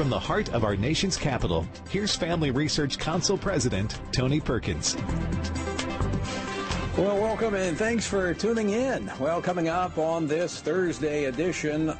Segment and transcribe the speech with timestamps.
[0.00, 4.96] From the heart of our nation's capital, here's Family Research Council President Tony Perkins.
[6.96, 9.12] Well, welcome and thanks for tuning in.
[9.20, 11.94] Well, coming up on this Thursday edition,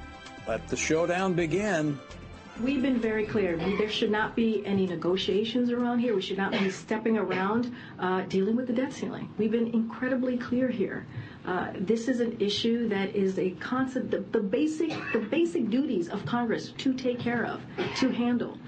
[0.48, 1.98] let the showdown begin.
[2.62, 3.58] We've been very clear.
[3.58, 6.14] There should not be any negotiations around here.
[6.14, 9.28] We should not be stepping around uh, dealing with the debt ceiling.
[9.36, 11.06] We've been incredibly clear here.
[11.46, 16.08] Uh, this is an issue that is a concept, the, the basic, the basic duties
[16.08, 17.60] of Congress to take care of,
[17.96, 18.58] to handle.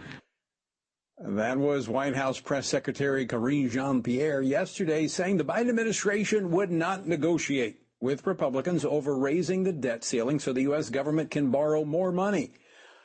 [1.19, 7.07] That was White House Press Secretary Karine Jean-Pierre yesterday saying the Biden administration would not
[7.07, 10.91] negotiate with Republicans over raising the debt ceiling so the U.S.
[10.91, 12.53] government can borrow more money.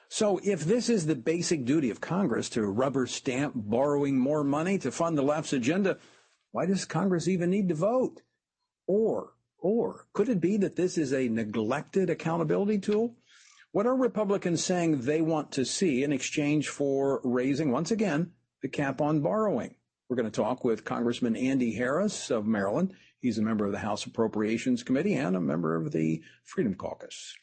[0.09, 4.79] So if this is the basic duty of Congress to rubber stamp borrowing more money
[4.79, 5.97] to fund the left's agenda,
[6.51, 8.21] why does Congress even need to vote?
[8.87, 13.15] Or, or could it be that this is a neglected accountability tool?
[13.71, 18.69] What are Republicans saying they want to see in exchange for raising, once again, the
[18.69, 19.75] cap on borrowing?
[20.09, 22.93] We're going to talk with Congressman Andy Harris of Maryland.
[23.19, 27.35] He's a member of the House Appropriations Committee and a member of the Freedom Caucus.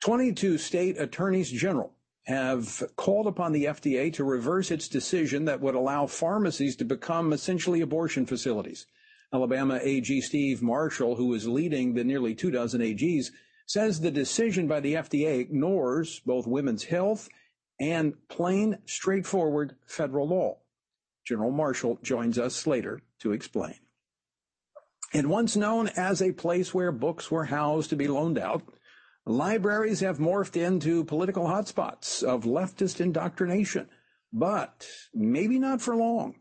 [0.00, 5.74] 22 state attorneys general have called upon the FDA to reverse its decision that would
[5.74, 8.86] allow pharmacies to become essentially abortion facilities.
[9.32, 13.26] Alabama AG Steve Marshall, who is leading the nearly two dozen AGs,
[13.66, 17.28] says the decision by the FDA ignores both women's health
[17.80, 20.58] and plain, straightforward federal law.
[21.24, 23.76] General Marshall joins us later to explain.
[25.14, 28.62] And once known as a place where books were housed to be loaned out,
[29.24, 33.88] Libraries have morphed into political hotspots of leftist indoctrination,
[34.32, 36.34] but maybe not for long.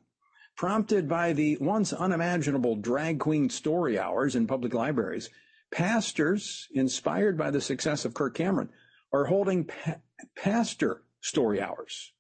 [0.62, 5.32] Prompted by the once unimaginable drag queen story hours in public libraries,
[5.72, 8.70] pastors, inspired by the success of Kirk Cameron,
[9.12, 9.96] are holding pa-
[10.36, 12.14] pastor story hours.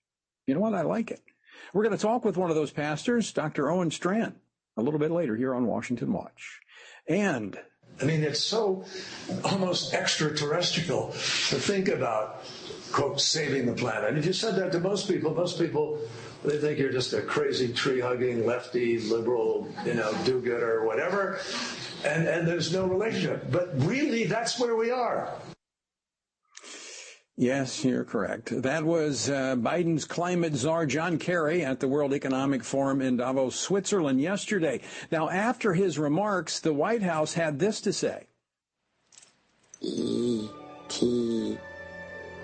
[0.47, 0.73] You know what?
[0.73, 1.21] I like it.
[1.71, 3.69] We're going to talk with one of those pastors, Dr.
[3.69, 4.37] Owen Strachan,
[4.75, 6.61] a little bit later here on Washington Watch.
[7.07, 7.59] And
[8.01, 8.85] I mean, it's so
[9.43, 12.43] almost extraterrestrial to think about,
[12.91, 14.17] quote, saving the planet.
[14.17, 15.99] If you said that to most people, most people,
[16.43, 20.87] they think you're just a crazy tree hugging, lefty, liberal, you know, do gooder, or
[20.87, 21.39] whatever.
[22.03, 23.51] And, and there's no relationship.
[23.51, 25.33] But really, that's where we are.
[27.37, 28.61] Yes, you're correct.
[28.61, 33.55] That was uh, Biden's climate czar John Kerry at the World Economic Forum in Davos,
[33.55, 34.81] Switzerland yesterday.
[35.11, 38.27] Now, after his remarks, the White House had this to say.
[39.79, 41.57] E.T.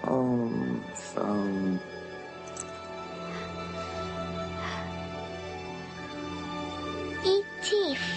[0.02, 1.80] home phone.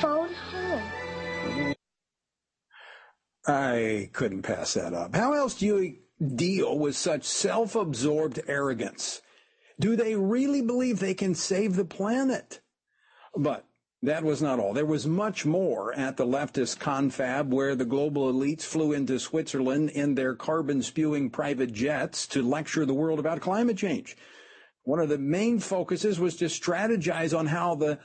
[0.01, 1.75] Phone home.
[3.47, 5.15] I couldn't pass that up.
[5.15, 5.97] How else do you
[6.37, 9.23] deal with such self absorbed arrogance?
[9.79, 12.61] Do they really believe they can save the planet?
[13.35, 13.67] But
[14.03, 14.73] that was not all.
[14.73, 19.91] There was much more at the leftist confab where the global elites flew into Switzerland
[19.91, 24.17] in their carbon spewing private jets to lecture the world about climate change.
[24.85, 27.99] One of the main focuses was to strategize on how the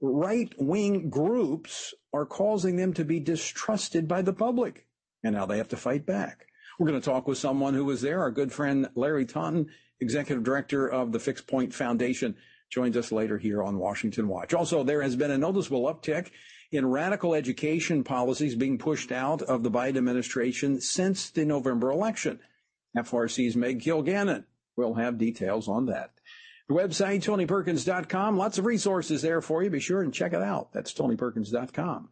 [0.00, 4.86] right wing groups are causing them to be distrusted by the public
[5.26, 6.46] and now they have to fight back.
[6.78, 8.20] We're going to talk with someone who was there.
[8.20, 9.68] Our good friend Larry Taunton,
[10.00, 12.36] executive director of the Fixed Point Foundation,
[12.70, 14.54] joins us later here on Washington Watch.
[14.54, 16.30] Also, there has been a noticeable uptick
[16.70, 22.40] in radical education policies being pushed out of the Biden administration since the November election.
[22.96, 24.44] FRC's Meg Kilgannon
[24.76, 26.10] will have details on that.
[26.68, 28.36] The website, TonyPerkins.com.
[28.36, 29.70] Lots of resources there for you.
[29.70, 30.72] Be sure and check it out.
[30.72, 32.08] That's TonyPerkins.com.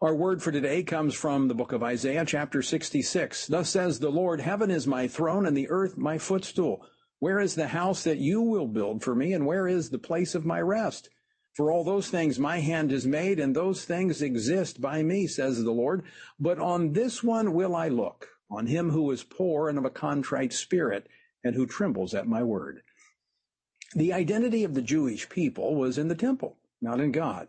[0.00, 3.48] Our word for today comes from the book of Isaiah, chapter 66.
[3.48, 6.86] Thus says the Lord, Heaven is my throne and the earth my footstool.
[7.18, 10.34] Where is the house that you will build for me, and where is the place
[10.34, 11.08] of my rest?
[11.54, 15.62] For all those things my hand is made, and those things exist by me, says
[15.62, 16.04] the Lord.
[16.38, 19.90] But on this one will I look, on him who is poor and of a
[19.90, 21.08] contrite spirit,
[21.44, 22.82] and who trembles at my word.
[23.94, 27.48] The identity of the Jewish people was in the temple, not in God.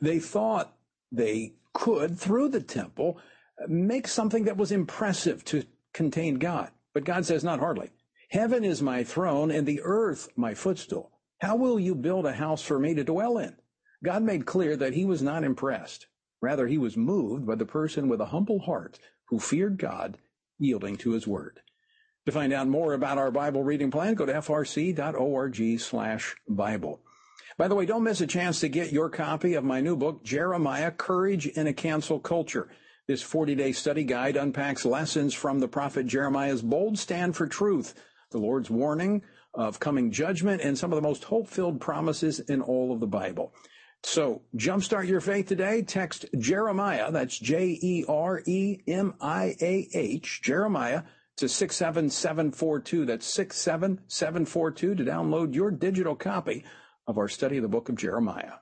[0.00, 0.76] They thought
[1.10, 3.18] they could, through the temple,
[3.66, 6.70] make something that was impressive to contain God.
[6.92, 7.90] But God says, not hardly.
[8.30, 11.12] Heaven is my throne and the earth my footstool.
[11.40, 13.56] How will you build a house for me to dwell in?
[14.04, 16.06] God made clear that he was not impressed.
[16.40, 18.98] Rather, he was moved by the person with a humble heart
[19.28, 20.18] who feared God,
[20.58, 21.60] yielding to his word.
[22.28, 27.00] To find out more about our Bible reading plan, go to frc.org slash Bible.
[27.56, 30.22] By the way, don't miss a chance to get your copy of my new book,
[30.24, 32.68] Jeremiah, Courage in a Cancel Culture.
[33.06, 37.94] This 40-day study guide unpacks lessons from the prophet Jeremiah's bold stand for truth,
[38.30, 39.22] the Lord's warning
[39.54, 43.06] of coming judgment and some of the most hope filled promises in all of the
[43.06, 43.54] Bible.
[44.02, 45.80] So, jumpstart your faith today.
[45.80, 51.04] Text Jeremiah, that's J E R E M I A H, Jeremiah,
[51.38, 53.06] to 67742.
[53.06, 56.64] That's 67742 to download your digital copy
[57.06, 58.54] of our study of the book of Jeremiah.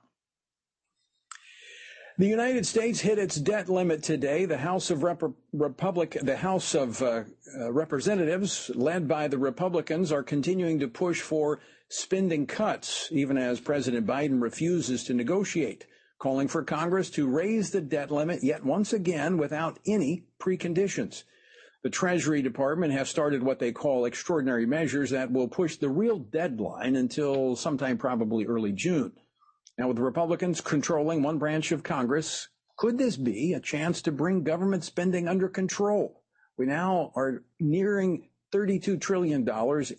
[2.19, 4.45] The United States hit its debt limit today.
[4.45, 5.21] The House of Rep-
[5.53, 7.25] Republic, the House of uh,
[7.59, 11.59] uh, Representatives, led by the Republicans, are continuing to push for
[11.89, 15.85] spending cuts, even as President Biden refuses to negotiate,
[16.17, 21.23] calling for Congress to raise the debt limit yet once again without any preconditions.
[21.87, 26.19] The Treasury Department has started what they call extraordinary measures that will push the real
[26.19, 29.13] deadline until sometime probably early June.
[29.77, 34.11] Now, with the Republicans controlling one branch of Congress, could this be a chance to
[34.11, 36.23] bring government spending under control?
[36.57, 39.47] We now are nearing $32 trillion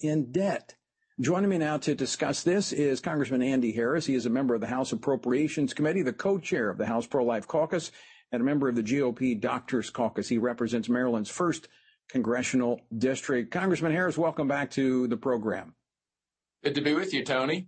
[0.02, 0.74] in debt.
[1.18, 4.04] Joining me now to discuss this is Congressman Andy Harris.
[4.04, 7.48] He is a member of the House Appropriations Committee, the co-chair of the House Pro-Life
[7.48, 7.92] Caucus,
[8.30, 10.28] and a member of the GOP Doctors Caucus.
[10.28, 11.68] He represents Maryland's first
[12.08, 13.50] congressional district.
[13.50, 15.74] Congressman Harris, welcome back to the program.
[16.64, 17.66] Good to be with you, Tony.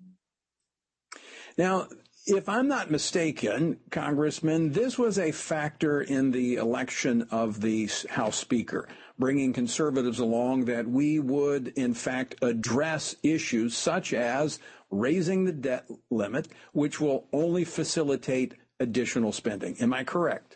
[1.56, 1.88] Now,
[2.26, 8.36] if I'm not mistaken, Congressman, this was a factor in the election of the House
[8.36, 8.88] Speaker,
[9.18, 14.58] bringing conservatives along that we would, in fact, address issues such as
[14.90, 19.76] raising the debt limit, which will only facilitate additional spending.
[19.80, 20.49] Am I correct?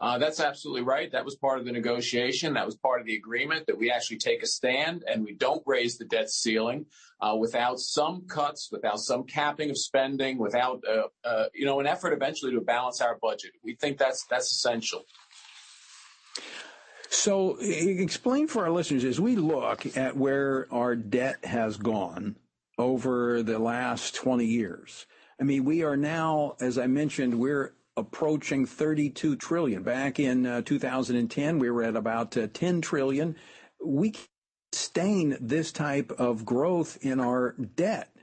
[0.00, 1.12] Uh, that's absolutely right.
[1.12, 2.54] That was part of the negotiation.
[2.54, 5.62] That was part of the agreement that we actually take a stand and we don't
[5.66, 6.86] raise the debt ceiling
[7.20, 10.82] uh, without some cuts, without some capping of spending, without
[11.24, 13.52] uh, you know an effort eventually to balance our budget.
[13.62, 15.04] We think that's that's essential.
[17.12, 22.36] So, explain for our listeners as we look at where our debt has gone
[22.78, 25.06] over the last 20 years.
[25.40, 29.82] I mean, we are now, as I mentioned, we're approaching 32 trillion.
[29.82, 33.36] Back in uh, 2010, we were at about uh, 10 trillion.
[33.84, 34.28] We can't
[34.72, 38.14] sustain this type of growth in our debt.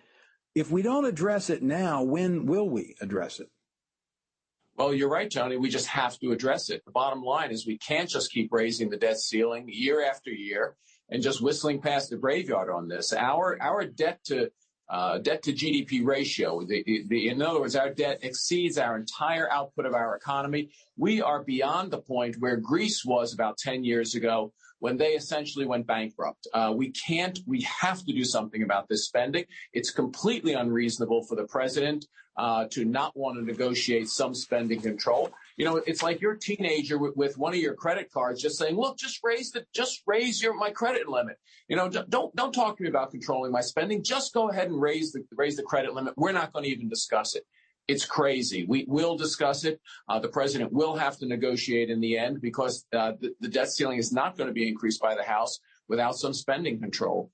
[0.56, 3.50] If we don't address it now, when will we address it?
[4.76, 5.58] Well, you're right, Tony.
[5.58, 6.84] We just have to address it.
[6.86, 10.76] The bottom line is we can't just keep raising the debt ceiling year after year
[11.10, 13.12] and just whistling past the graveyard on this.
[13.14, 14.52] Our our debt to
[14.90, 16.64] uh, debt to GDP ratio.
[16.64, 20.70] The, the, in other words, our debt exceeds our entire output of our economy.
[20.98, 25.66] We are beyond the point where Greece was about 10 years ago when they essentially
[25.66, 26.48] went bankrupt.
[26.54, 29.46] Uh, we can't, we have to do something about this spending.
[29.74, 32.06] It's completely unreasonable for the president
[32.38, 35.32] uh, to not want to negotiate some spending control.
[35.58, 38.60] You know, it's like you're a teenager with, with, one of your credit cards just
[38.60, 41.38] saying, look, just raise the, just raise your, my credit limit.
[41.68, 44.04] You know, don't, don't talk to me about controlling my spending.
[44.04, 46.14] Just go ahead and raise the, raise the credit limit.
[46.16, 47.44] We're not going to even discuss it.
[47.88, 48.66] It's crazy.
[48.68, 49.82] We will discuss it.
[50.08, 53.72] Uh, the president will have to negotiate in the end because uh, the, the debt
[53.72, 57.32] ceiling is not going to be increased by the House without some spending control.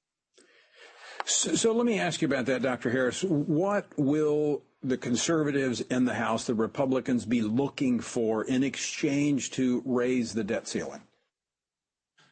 [1.26, 2.90] So, so, let me ask you about that, Dr.
[2.90, 3.24] Harris.
[3.24, 9.82] What will the conservatives in the House, the Republicans, be looking for in exchange to
[9.86, 11.02] raise the debt ceiling?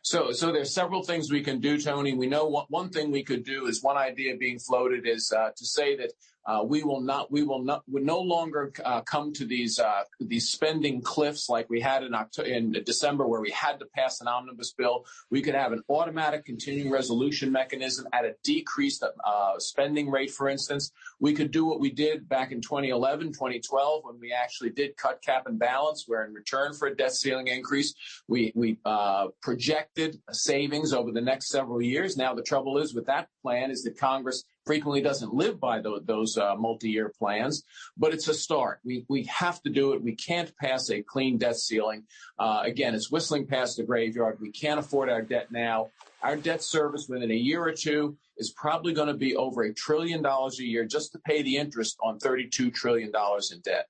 [0.03, 2.13] So, so there's several things we can do, Tony.
[2.13, 5.51] We know what, one thing we could do is one idea being floated is uh,
[5.55, 6.11] to say that
[6.45, 10.03] uh, we will not, we will not, we no longer uh, come to these uh,
[10.19, 14.21] these spending cliffs like we had in October, in December, where we had to pass
[14.21, 15.05] an omnibus bill.
[15.29, 20.49] We could have an automatic continuing resolution mechanism at a decreased uh, spending rate, for
[20.49, 20.91] instance.
[21.19, 25.21] We could do what we did back in 2011, 2012, when we actually did cut
[25.21, 27.93] cap and balance, where in return for a debt ceiling increase,
[28.27, 32.17] we we uh, projected savings over the next several years.
[32.17, 36.01] Now the trouble is with that plan is that Congress frequently doesn't live by those,
[36.05, 37.63] those uh, multi-year plans,
[37.97, 38.79] but it's a start.
[38.83, 40.03] We we have to do it.
[40.03, 42.03] We can't pass a clean debt ceiling.
[42.37, 44.39] Uh, again, it's whistling past the graveyard.
[44.39, 45.89] We can't afford our debt now.
[46.21, 49.73] Our debt service within a year or two is probably going to be over a
[49.73, 53.11] trillion dollars a year just to pay the interest on $32 trillion
[53.51, 53.87] in debt.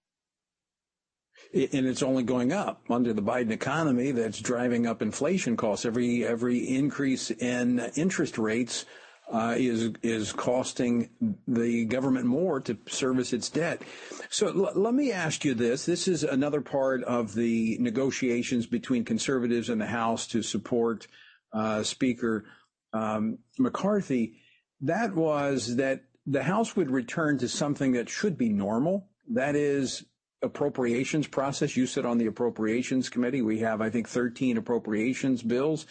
[1.54, 5.86] And it's only going up under the Biden economy that's driving up inflation costs.
[5.86, 8.86] Every, every increase in interest rates
[9.32, 11.10] uh, is is costing
[11.48, 13.82] the government more to service its debt.
[14.30, 19.06] So l- let me ask you this: This is another part of the negotiations between
[19.06, 21.08] conservatives and the House to support
[21.54, 22.46] uh, Speaker
[22.94, 24.42] um, McCarthy.
[24.82, 29.08] That was that the House would return to something that should be normal.
[29.30, 30.04] That is
[30.42, 31.78] appropriations process.
[31.78, 33.42] You sit on the appropriations committee.
[33.42, 35.86] We have, I think, 13 appropriations bills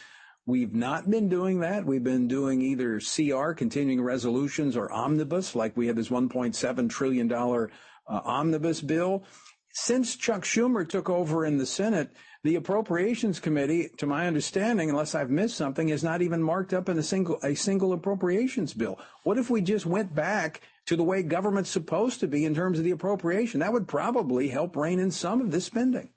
[0.46, 1.84] We've not been doing that.
[1.84, 7.32] We've been doing either CR, continuing resolutions, or omnibus, like we had this $1.7 trillion
[7.32, 7.66] uh,
[8.06, 9.24] omnibus bill.
[9.72, 12.10] Since Chuck Schumer took over in the Senate,
[12.42, 16.88] the Appropriations Committee, to my understanding, unless I've missed something, is not even marked up
[16.88, 18.98] in a single a single appropriations bill.
[19.24, 22.78] What if we just went back to the way government's supposed to be in terms
[22.78, 23.60] of the appropriation?
[23.60, 26.10] That would probably help rein in some of this spending.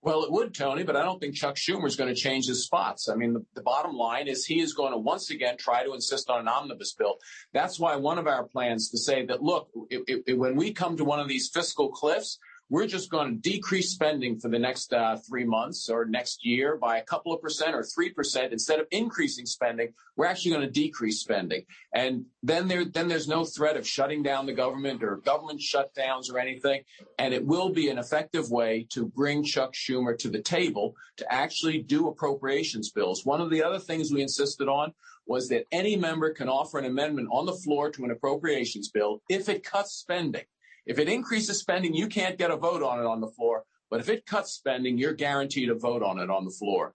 [0.00, 2.64] Well, it would, Tony, but I don't think Chuck Schumer is going to change his
[2.64, 3.08] spots.
[3.08, 5.92] I mean, the, the, bottom line is he is going to once again try to
[5.92, 7.16] insist on an omnibus bill.
[7.52, 10.96] That's why one of our plans to say that, look, it, it, when we come
[10.98, 12.38] to one of these fiscal cliffs,
[12.70, 16.76] we're just going to decrease spending for the next uh, three months or next year
[16.76, 19.92] by a couple of percent or three percent instead of increasing spending.
[20.16, 24.22] We're actually going to decrease spending, and then there then there's no threat of shutting
[24.22, 26.82] down the government or government shutdowns or anything,
[27.18, 31.32] and it will be an effective way to bring Chuck Schumer to the table to
[31.32, 33.24] actually do appropriations bills.
[33.24, 34.92] One of the other things we insisted on
[35.26, 39.22] was that any member can offer an amendment on the floor to an appropriations bill
[39.28, 40.44] if it cuts spending.
[40.88, 43.64] If it increases spending, you can't get a vote on it on the floor.
[43.90, 46.94] But if it cuts spending, you're guaranteed a vote on it on the floor.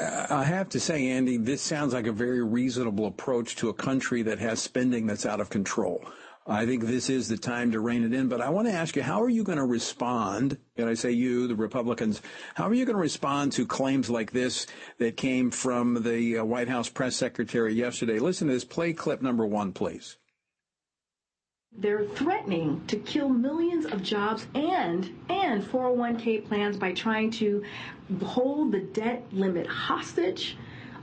[0.00, 4.22] I have to say, Andy, this sounds like a very reasonable approach to a country
[4.22, 6.04] that has spending that's out of control.
[6.46, 8.28] I think this is the time to rein it in.
[8.28, 10.58] But I want to ask you, how are you going to respond?
[10.76, 12.22] And I say you, the Republicans,
[12.54, 14.66] how are you going to respond to claims like this
[14.98, 18.18] that came from the uh, White House press secretary yesterday?
[18.18, 18.64] Listen to this.
[18.64, 20.16] Play clip number one, please.
[21.76, 27.64] They're threatening to kill millions of jobs and and 401k plans by trying to
[28.22, 30.58] hold the debt limit hostage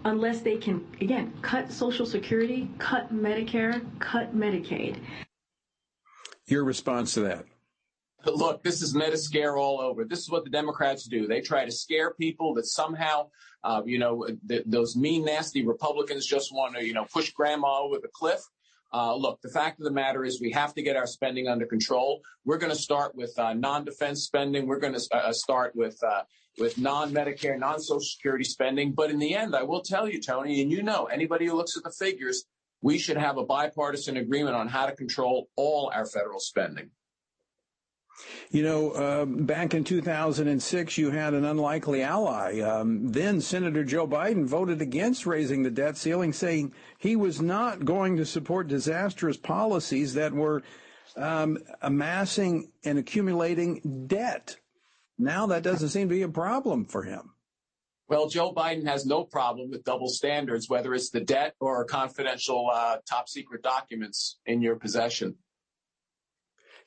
[0.06, 4.98] unless they can again cut social security, cut Medicare, cut Medicaid.
[6.46, 7.46] Your response to that?
[8.26, 10.04] Look, this is Mediscare all over.
[10.04, 11.26] This is what the Democrats do.
[11.26, 13.30] They try to scare people that somehow,
[13.64, 17.80] uh, you know, th- those mean, nasty Republicans just want to, you know, push grandma
[17.80, 18.42] over the cliff.
[18.92, 21.66] Uh, look, the fact of the matter is we have to get our spending under
[21.66, 22.22] control.
[22.46, 24.66] We're going to start with uh, non-defense spending.
[24.66, 26.24] We're going to uh, start with uh,
[26.58, 28.92] with non-Medicare, non-Social Security spending.
[28.92, 31.78] But in the end, I will tell you, Tony, and you know, anybody who looks
[31.78, 32.46] at the figures,
[32.82, 36.90] we should have a bipartisan agreement on how to control all our federal spending.
[38.52, 42.60] You know, uh, back in 2006, you had an unlikely ally.
[42.60, 47.86] Um, then Senator Joe Biden voted against raising the debt ceiling, saying he was not
[47.86, 50.64] going to support disastrous policies that were
[51.16, 54.58] um, amassing and accumulating debt.
[55.18, 57.32] Now that doesn't seem to be a problem for him.
[58.08, 62.72] Well, Joe Biden has no problem with double standards, whether it's the debt or confidential
[62.74, 65.36] uh, top secret documents in your possession.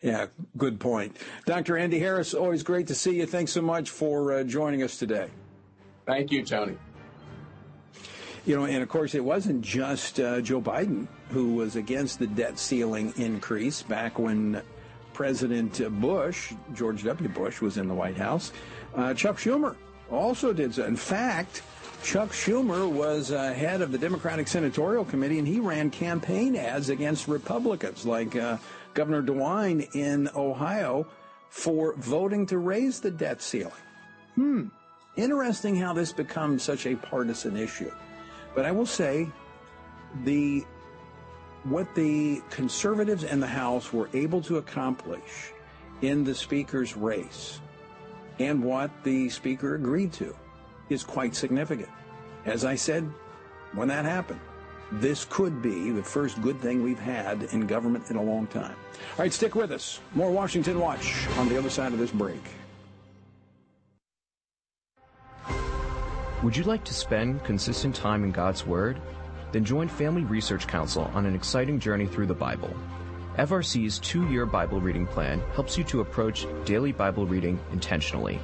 [0.02, 1.16] Yeah, good point.
[1.46, 1.78] Dr.
[1.78, 3.26] Andy Harris, always great to see you.
[3.26, 5.28] Thanks so much for uh, joining us today.
[6.06, 6.76] Thank you, Tony.
[8.44, 12.26] You know, and of course, it wasn't just uh, Joe Biden who was against the
[12.26, 14.60] debt ceiling increase back when
[15.12, 17.28] President Bush, George W.
[17.28, 18.52] Bush, was in the White House.
[18.96, 19.76] Uh, Chuck Schumer
[20.10, 20.84] also did so.
[20.84, 21.62] In fact,
[22.02, 26.88] Chuck Schumer was uh, head of the Democratic Senatorial Committee, and he ran campaign ads
[26.88, 28.56] against Republicans like uh,
[28.94, 31.06] Governor DeWine in Ohio
[31.48, 33.72] for voting to raise the debt ceiling.
[34.34, 34.64] Hmm.
[35.16, 37.90] Interesting how this becomes such a partisan issue.
[38.54, 39.28] But I will say
[40.24, 40.64] the
[41.64, 45.52] what the conservatives in the House were able to accomplish
[46.00, 47.60] in the speaker's race
[48.40, 50.34] and what the speaker agreed to
[50.88, 51.88] is quite significant.
[52.44, 53.08] As I said
[53.74, 54.40] when that happened,
[55.00, 58.74] this could be the first good thing we've had in government in a long time.
[59.16, 60.00] All right, stick with us.
[60.14, 62.42] More Washington Watch on the other side of this break.
[66.42, 69.00] Would you like to spend consistent time in God's Word?
[69.52, 72.74] Then join Family Research Council on an exciting journey through the Bible.
[73.36, 78.40] FRC's two year Bible reading plan helps you to approach daily Bible reading intentionally.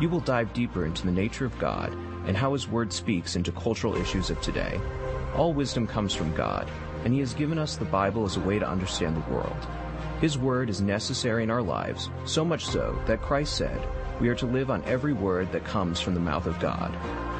[0.00, 1.92] You will dive deeper into the nature of God
[2.26, 4.80] and how His Word speaks into cultural issues of today.
[5.34, 6.70] All wisdom comes from God,
[7.04, 9.66] and He has given us the Bible as a way to understand the world.
[10.20, 13.80] His Word is necessary in our lives, so much so that Christ said,
[14.20, 16.94] We are to live on every word that comes from the mouth of God.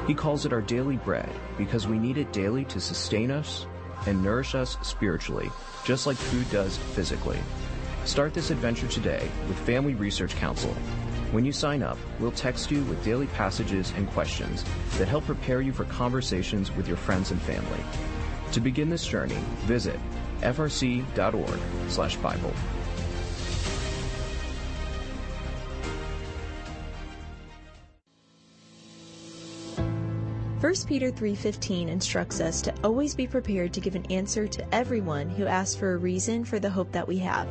[0.07, 3.67] He calls it our daily bread because we need it daily to sustain us
[4.07, 5.49] and nourish us spiritually,
[5.85, 7.39] just like food does physically.
[8.05, 10.75] Start this adventure today with Family Research Council.
[11.33, 14.63] When you sign up, we'll text you with daily passages and questions
[14.99, 17.79] that help prepare you for conversations with your friends and family.
[18.51, 19.99] To begin this journey, visit
[20.41, 22.53] frc.org/bible.
[30.61, 35.29] 1 Peter 3:15 instructs us to always be prepared to give an answer to everyone
[35.29, 37.49] who asks for a reason for the hope that we have.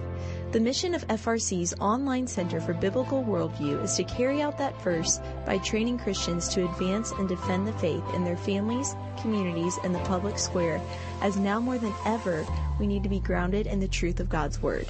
[0.53, 5.19] The mission of FRC's online Center for Biblical Worldview is to carry out that verse
[5.47, 10.01] by training Christians to advance and defend the faith in their families, communities, and the
[10.01, 10.79] public square,
[11.23, 12.47] as now more than ever
[12.79, 14.87] we need to be grounded in the truth of God's Word.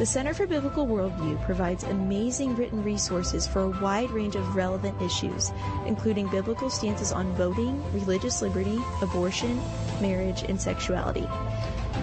[0.00, 5.00] The Center for Biblical Worldview provides amazing written resources for a wide range of relevant
[5.00, 5.52] issues,
[5.86, 9.62] including biblical stances on voting, religious liberty, abortion,
[10.00, 11.28] marriage, and sexuality.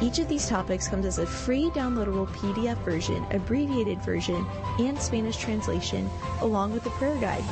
[0.01, 4.45] Each of these topics comes as a free downloadable PDF version, abbreviated version,
[4.79, 7.43] and Spanish translation, along with a prayer guide.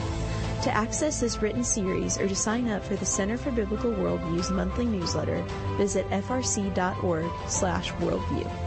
[0.64, 4.50] To access this written series or to sign up for the Center for Biblical Worldview's
[4.50, 5.44] monthly newsletter,
[5.78, 8.67] visit frc.org/worldview.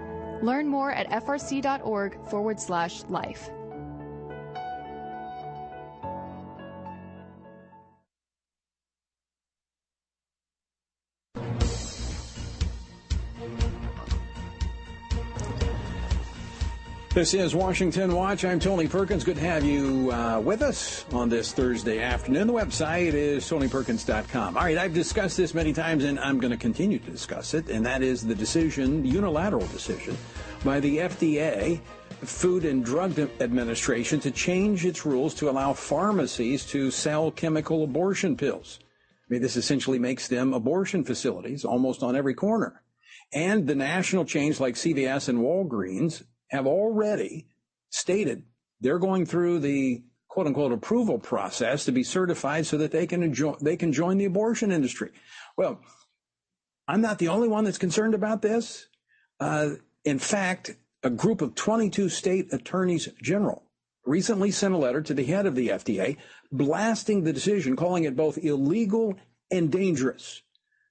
[0.41, 3.49] Learn more at frc.org forward slash life.
[17.13, 18.45] This is Washington Watch.
[18.45, 19.25] I'm Tony Perkins.
[19.25, 22.47] Good to have you uh, with us on this Thursday afternoon.
[22.47, 24.55] The website is tonyperkins.com.
[24.55, 27.67] All right, I've discussed this many times, and I'm going to continue to discuss it,
[27.67, 30.17] and that is the decision, unilateral decision,
[30.63, 31.81] by the FDA,
[32.21, 38.37] Food and Drug Administration, to change its rules to allow pharmacies to sell chemical abortion
[38.37, 38.79] pills.
[38.81, 42.83] I mean, this essentially makes them abortion facilities almost on every corner.
[43.33, 47.47] And the national chains like CVS and Walgreens have already
[47.89, 48.43] stated
[48.81, 53.23] they're going through the quote unquote approval process to be certified so that they can
[53.23, 55.11] enjoy, they can join the abortion industry.
[55.57, 55.79] Well,
[56.87, 58.87] I'm not the only one that's concerned about this.
[59.39, 59.71] Uh,
[60.03, 63.63] in fact, a group of 22 state attorneys general
[64.05, 66.17] recently sent a letter to the head of the FDA
[66.51, 69.15] blasting the decision, calling it both illegal
[69.49, 70.41] and dangerous.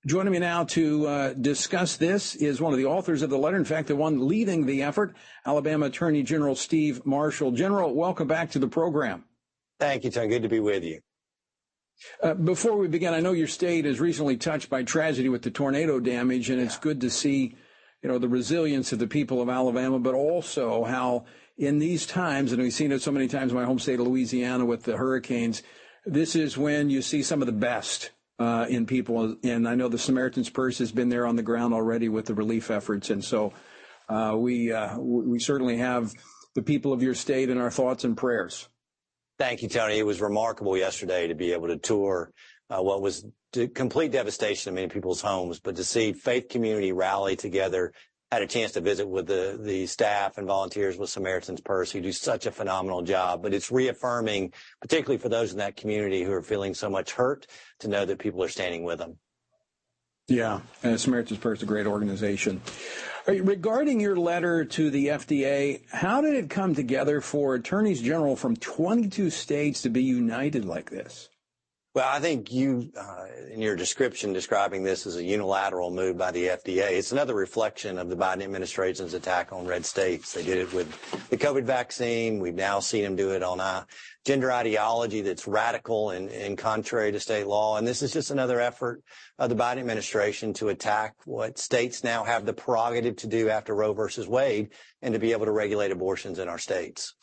[0.06, 3.58] Joining me now to uh, discuss this is one of the authors of the letter,
[3.58, 7.50] in fact, the one leading the effort, Alabama Attorney General Steve Marshall.
[7.50, 9.24] General, welcome back to the program.
[9.78, 10.28] Thank you, Tom.
[10.28, 11.00] Good to be with you.
[12.22, 15.50] Uh, before we begin, I know your state is recently touched by tragedy with the
[15.50, 16.64] tornado damage, and yeah.
[16.64, 17.54] it's good to see,
[18.02, 21.26] you know, the resilience of the people of Alabama, but also how
[21.58, 24.06] in these times, and we've seen it so many times in my home state of
[24.06, 25.62] Louisiana with the hurricanes,
[26.06, 29.36] this is when you see some of the best uh, in people.
[29.44, 32.34] And I know the Samaritan's Purse has been there on the ground already with the
[32.34, 33.10] relief efforts.
[33.10, 33.52] And so
[34.08, 36.12] uh, we uh, we certainly have
[36.54, 38.68] the people of your state in our thoughts and prayers.
[39.38, 39.98] Thank you, Tony.
[39.98, 42.32] It was remarkable yesterday to be able to tour
[42.70, 43.24] uh, what was
[43.74, 47.92] complete devastation in many people's homes, but to see faith community rally together
[48.32, 52.12] had a chance to visit with the, staff and volunteers with Samaritan's Purse who do
[52.12, 53.42] such a phenomenal job.
[53.42, 57.46] But it's reaffirming, particularly for those in that community who are feeling so much hurt,
[57.80, 59.16] to know that people are standing with them.
[60.28, 62.62] Yeah, and Samaritan's Purse is a great organization.
[63.26, 68.54] Regarding your letter to the FDA, how did it come together for attorneys general from
[68.54, 71.30] 22 states to be united like this?
[71.92, 76.30] Well, I think you, uh, in your description, describing this as a unilateral move by
[76.30, 80.32] the FDA, it's another reflection of the Biden administration's attack on red states.
[80.32, 80.88] They did it with
[81.30, 82.38] the COVID vaccine.
[82.38, 83.88] We've now seen them do it on a
[84.24, 87.76] gender ideology that's radical and, and contrary to state law.
[87.76, 89.02] And this is just another effort
[89.40, 93.74] of the Biden administration to attack what states now have the prerogative to do after
[93.74, 94.68] Roe versus Wade
[95.02, 97.14] and to be able to regulate abortions in our states.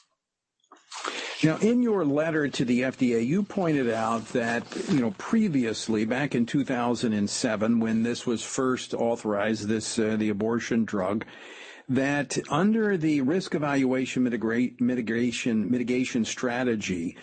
[1.43, 6.33] Now, in your letter to the FDA, you pointed out that, you know, previously, back
[6.33, 11.25] in 2007, when this was first authorized, this, uh, the abortion drug,
[11.89, 17.15] that under the risk evaluation mitigation, mitigation strategy,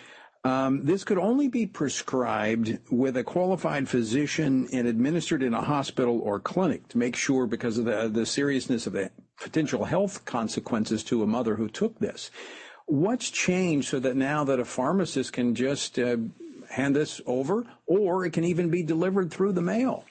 [0.45, 6.19] Um, this could only be prescribed with a qualified physician and administered in a hospital
[6.19, 9.09] or clinic to make sure because of the, the seriousness of the
[9.41, 12.29] potential health consequences to a mother who took this.
[12.87, 16.17] What's changed so that now that a pharmacist can just uh,
[16.69, 20.05] hand this over or it can even be delivered through the mail?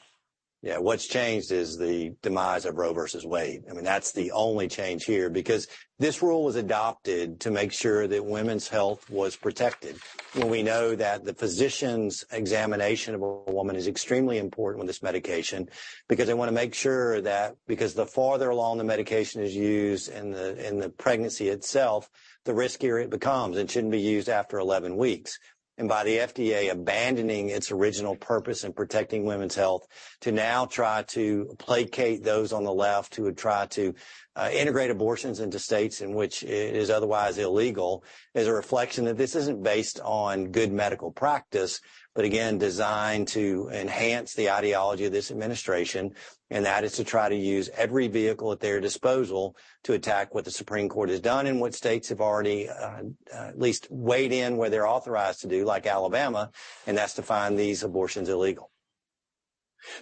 [0.64, 3.64] Yeah, what's changed is the demise of Roe versus Wade.
[3.70, 8.08] I mean, that's the only change here because this rule was adopted to make sure
[8.08, 9.98] that women's health was protected.
[10.32, 15.02] When we know that the physician's examination of a woman is extremely important with this
[15.02, 15.68] medication
[16.08, 20.10] because they want to make sure that because the farther along the medication is used
[20.10, 22.08] in the in the pregnancy itself,
[22.44, 23.57] the riskier it becomes.
[23.57, 25.38] And shouldn't be used after 11 weeks.
[25.76, 29.85] And by the FDA abandoning its original purpose in protecting women's health
[30.20, 33.92] to now try to placate those on the left who would try to
[34.37, 38.04] uh, integrate abortions into states in which it is otherwise illegal
[38.35, 41.80] is a reflection that this isn't based on good medical practice,
[42.14, 46.14] but again, designed to enhance the ideology of this administration,
[46.50, 50.44] and that is to try to use every vehicle at their disposal to attack what
[50.44, 53.03] the Supreme Court has done and what states have already uh,
[53.35, 56.50] uh, at least weighed in where they're authorized to do, like Alabama,
[56.87, 58.70] and that's to find these abortions illegal.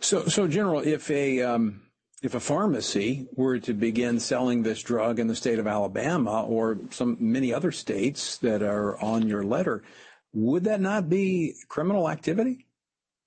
[0.01, 1.83] So, General, if a um,
[2.23, 6.79] if a pharmacy were to begin selling this drug in the state of Alabama or
[6.91, 9.83] some many other states that are on your letter,
[10.33, 12.67] would that not be criminal activity?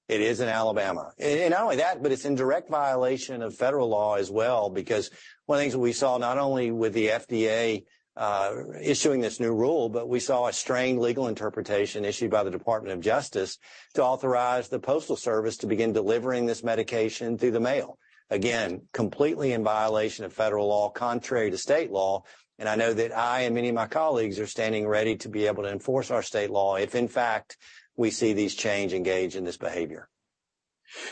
[0.07, 1.13] It is in Alabama.
[1.17, 5.09] And not only that, but it's in direct violation of federal law as well, because
[5.45, 7.85] one of the things that we saw not only with the FDA
[8.17, 12.51] uh, issuing this new rule, but we saw a strained legal interpretation issued by the
[12.51, 13.57] Department of Justice
[13.95, 17.97] to authorize the Postal Service to begin delivering this medication through the mail.
[18.29, 22.23] Again, completely in violation of federal law, contrary to state law.
[22.57, 25.47] And I know that I and many of my colleagues are standing ready to be
[25.47, 27.57] able to enforce our state law if, in fact,
[27.97, 30.07] we see these change engage in this behavior.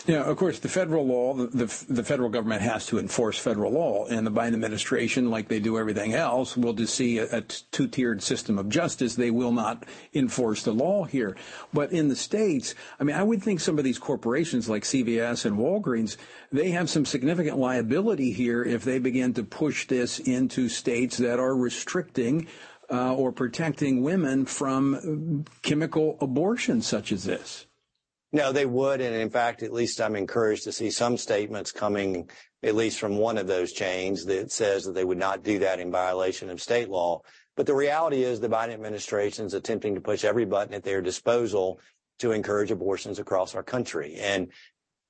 [0.07, 3.71] Now, of course, the federal law, the, the, the, federal government has to enforce federal
[3.71, 7.41] law, and the Biden administration, like they do everything else, will just see a, a
[7.41, 9.15] two-tiered system of justice.
[9.15, 11.35] They will not enforce the law here.
[11.73, 15.45] But in the states, I mean, I would think some of these corporations like CVS
[15.45, 16.17] and Walgreens,
[16.51, 21.39] they have some significant liability here if they begin to push this into states that
[21.39, 22.47] are restricting
[22.91, 27.65] uh, or protecting women from chemical abortions such as this.
[28.33, 28.99] No, they would.
[28.99, 32.29] And in fact, at least I'm encouraged to see some statements coming,
[32.63, 35.79] at least from one of those chains that says that they would not do that
[35.79, 37.21] in violation of state law.
[37.55, 40.99] But the reality is the Biden administration is attempting to push every button at their
[40.99, 41.79] disposal
[42.19, 44.15] to encourage abortions across our country.
[44.15, 44.51] And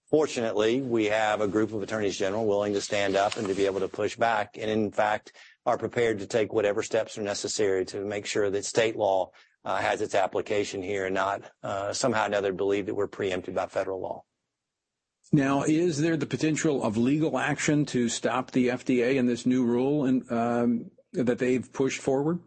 [0.09, 3.65] fortunately, we have a group of attorneys general willing to stand up and to be
[3.65, 4.57] able to push back.
[4.59, 5.31] And in fact,
[5.65, 9.31] are prepared to take whatever steps are necessary to make sure that state law
[9.65, 13.65] has its application here and not uh, somehow or another believe that we're preempted by
[13.65, 14.23] federal law.
[15.31, 19.63] Now, is there the potential of legal action to stop the FDA and this new
[19.63, 22.39] rule and, um, that they've pushed forward?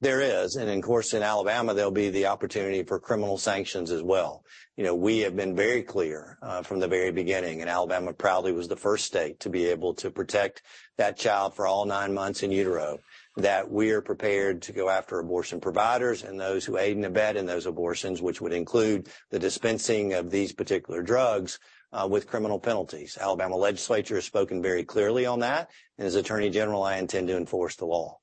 [0.00, 0.54] There is.
[0.54, 4.44] And of course, in Alabama, there'll be the opportunity for criminal sanctions as well.
[4.76, 8.52] You know, we have been very clear uh, from the very beginning, and Alabama proudly
[8.52, 10.62] was the first state to be able to protect
[10.98, 13.00] that child for all nine months in utero
[13.38, 17.36] that we are prepared to go after abortion providers and those who aid and abet
[17.36, 21.60] in those abortions, which would include the dispensing of these particular drugs
[21.92, 23.16] uh, with criminal penalties.
[23.20, 27.36] Alabama legislature has spoken very clearly on that, and as Attorney General, I intend to
[27.36, 28.18] enforce the law.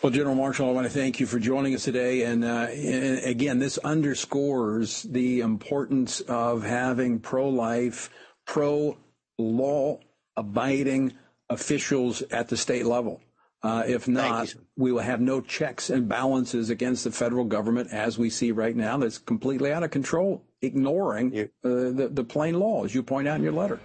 [0.00, 2.22] Well, General Marshall, I want to thank you for joining us today.
[2.22, 8.08] And, uh, and again, this underscores the importance of having pro-life,
[8.46, 9.98] pro-law
[10.36, 11.12] abiding
[11.50, 13.20] officials at the state level.
[13.62, 18.18] Uh, if not, we will have no checks and balances against the federal government as
[18.18, 22.84] we see right now that's completely out of control, ignoring uh, the, the plain law,
[22.84, 23.78] as you point out in your letter.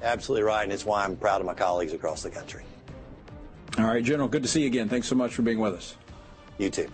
[0.00, 0.62] Absolutely right.
[0.62, 2.62] And it's why I'm proud of my colleagues across the country.
[3.78, 4.88] All right, General, good to see you again.
[4.88, 5.96] Thanks so much for being with us.
[6.58, 6.88] You too.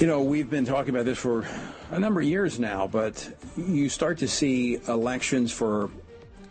[0.00, 1.46] You know, we've been talking about this for
[1.92, 5.88] a number of years now, but you start to see elections for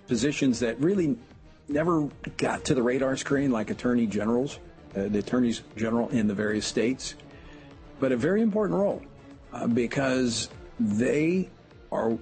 [0.08, 1.18] positions that really
[1.68, 4.60] never got to the radar screen like attorney generals,
[4.96, 7.16] uh, the attorneys general in the various states,
[8.00, 9.02] but a very important role
[9.54, 10.50] uh, because
[10.80, 11.50] they
[11.92, 12.18] are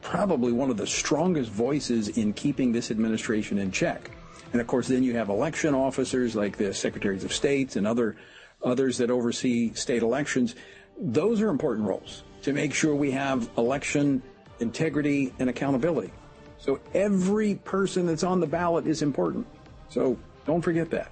[0.00, 4.10] probably one of the strongest voices in keeping this administration in check.
[4.52, 8.16] And of course, then you have election officers like the secretaries of states and other
[8.62, 10.54] others that oversee state elections.
[10.98, 14.22] Those are important roles to make sure we have election
[14.60, 16.12] integrity and accountability.
[16.62, 19.48] So every person that's on the ballot is important.
[19.88, 21.10] So don't forget that.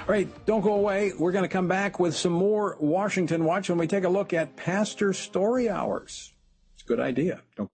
[0.00, 1.12] All right, don't go away.
[1.18, 4.34] We're going to come back with some more Washington Watch when we take a look
[4.34, 6.34] at Pastor Story Hours.
[6.74, 7.40] It's a good idea.
[7.56, 7.70] Don't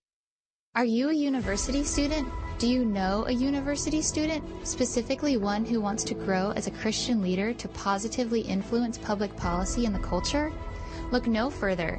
[0.77, 2.29] Are you a university student?
[2.61, 7.21] Do you know a university student, specifically one who wants to grow as a Christian
[7.21, 10.53] leader to positively influence public policy and the culture?
[11.11, 11.99] Look no further.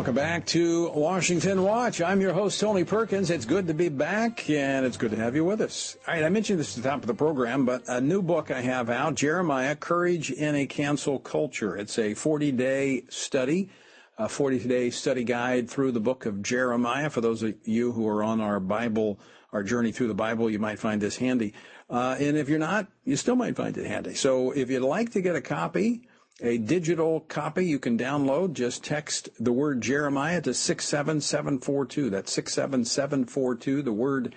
[0.00, 2.00] Welcome back to Washington Watch.
[2.00, 3.28] I'm your host, Tony Perkins.
[3.28, 5.98] It's good to be back, and it's good to have you with us.
[6.08, 8.50] All right, I mentioned this at the top of the program, but a new book
[8.50, 11.76] I have out, Jeremiah, Courage in a Cancel Culture.
[11.76, 13.68] It's a 40-day study,
[14.16, 17.10] a 40-day study guide through the book of Jeremiah.
[17.10, 19.20] For those of you who are on our Bible,
[19.52, 21.52] our journey through the Bible, you might find this handy.
[21.90, 24.14] Uh, and if you're not, you still might find it handy.
[24.14, 26.08] So if you'd like to get a copy,
[26.42, 28.52] a digital copy you can download.
[28.52, 32.10] Just text the word Jeremiah to 67742.
[32.10, 34.34] That's 67742, the word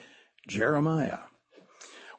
[0.47, 1.19] Jeremiah.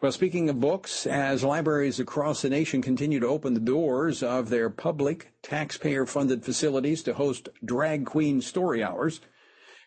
[0.01, 4.51] Well, speaking of books, as libraries across the nation continue to open the doors of
[4.51, 9.21] their public, taxpayer funded facilities to host drag queen story hours,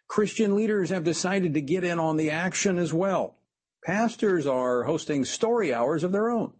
[0.07, 3.35] Christian leaders have decided to get in on the action as well.
[3.85, 6.53] Pastors are hosting story hours of their own.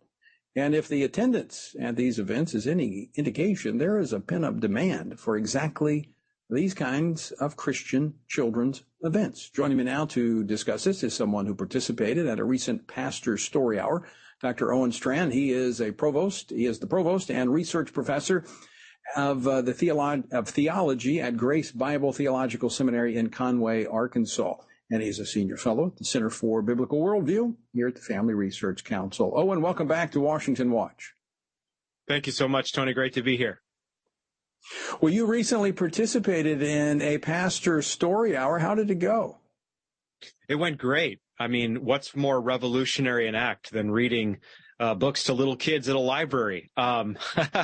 [0.58, 5.20] And if the attendance at these events is any indication, there is a pent-up demand
[5.20, 6.10] for exactly
[6.50, 9.52] these kinds of Christian children's events.
[9.52, 13.80] Joining me now to discuss this is someone who participated at a recent pastor story
[13.80, 14.10] hour,
[14.42, 14.74] Dr.
[14.74, 15.30] Owen Strachan.
[15.30, 16.50] He is a provost.
[16.50, 18.44] He is the provost and research professor
[19.16, 24.56] of uh, the theolo- of theology at Grace Bible Theological Seminary in Conway, Arkansas
[24.90, 28.34] and he's a senior fellow at the Center for Biblical Worldview here at the Family
[28.34, 29.34] Research Council.
[29.36, 31.14] Owen, welcome back to Washington Watch.
[32.08, 32.94] Thank you so much, Tony.
[32.94, 33.62] Great to be here.
[35.02, 38.60] Well, you recently participated in a pastor story hour.
[38.60, 39.38] How did it go?
[40.48, 41.20] It went great.
[41.40, 44.38] I mean, what's more revolutionary an act than reading
[44.80, 46.72] uh, books to little kids at a library?
[46.76, 47.18] Um,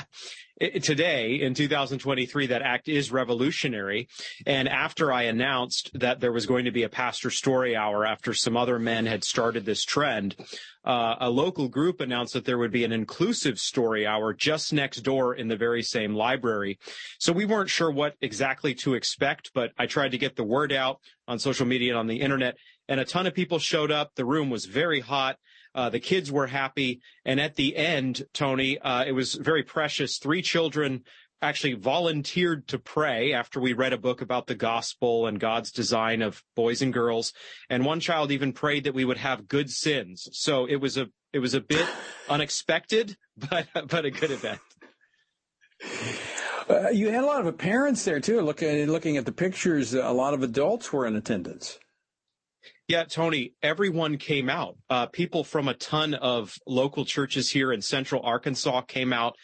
[0.59, 4.07] today in 2023 that act is revolutionary.
[4.45, 8.33] And after i announced that there was going to be a pastor story hour after
[8.33, 10.35] some other men had started this trend
[10.85, 14.97] uh, a local group announced that there would be an inclusive story hour just next
[14.97, 16.77] door in the very same library.
[17.19, 20.71] So we weren't sure what exactly to expect but i tried to get the word
[20.71, 22.55] out on social media and on the internet
[22.87, 24.11] and a ton of people showed up.
[24.15, 25.37] The room was very hot
[25.75, 27.01] uh, the kids were happy.
[27.25, 30.17] And at the end, Tony, uh, it was very precious.
[30.17, 31.03] Three children
[31.41, 36.21] actually volunteered to pray after we read a book about the gospel and God's design
[36.21, 37.33] of boys and girls.
[37.69, 40.29] And one child even prayed that we would have good sins.
[40.31, 41.85] So it was a, it was a bit
[42.29, 44.59] unexpected, but, but a good event.
[46.69, 48.39] Uh, you had a lot of parents there too.
[48.41, 51.77] Looking looking at the pictures, a lot of adults were in attendance.
[52.87, 54.75] Yeah, Tony, everyone came out.
[54.89, 59.37] Uh, people from a ton of local churches here in central Arkansas came out.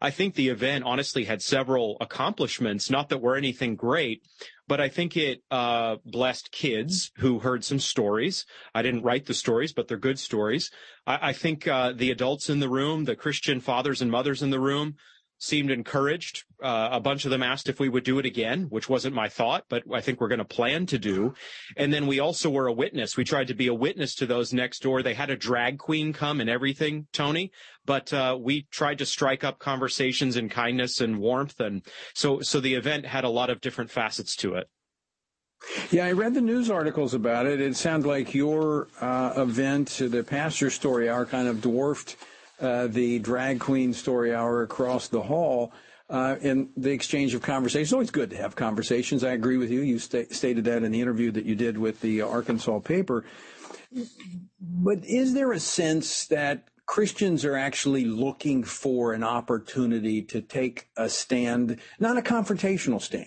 [0.00, 2.90] I think the event honestly had several accomplishments.
[2.90, 4.22] Not that we're anything great,
[4.66, 8.46] but I think it uh, blessed kids who heard some stories.
[8.74, 10.70] I didn't write the stories, but they're good stories.
[11.06, 14.50] I, I think uh, the adults in the room, the Christian fathers and mothers in
[14.50, 14.96] the room,
[15.38, 16.44] seemed encouraged.
[16.62, 19.28] Uh, a bunch of them asked if we would do it again, which wasn't my
[19.28, 21.34] thought, but I think we're going to plan to do.
[21.76, 23.16] And then we also were a witness.
[23.16, 25.02] We tried to be a witness to those next door.
[25.02, 27.52] They had a drag queen come and everything, Tony,
[27.84, 31.60] but uh, we tried to strike up conversations in kindness and warmth.
[31.60, 31.82] And
[32.14, 34.68] so, so the event had a lot of different facets to it.
[35.90, 37.60] Yeah, I read the news articles about it.
[37.60, 42.16] It sounds like your uh, event, the pastor story hour, kind of dwarfed
[42.60, 45.72] uh, the drag queen story hour across the hall.
[46.08, 47.88] Uh, in the exchange of conversations.
[47.88, 49.24] It's always good to have conversations.
[49.24, 49.80] I agree with you.
[49.80, 53.24] You sta- stated that in the interview that you did with the Arkansas paper.
[54.60, 60.88] But is there a sense that Christians are actually looking for an opportunity to take
[60.96, 63.26] a stand, not a confrontational stand,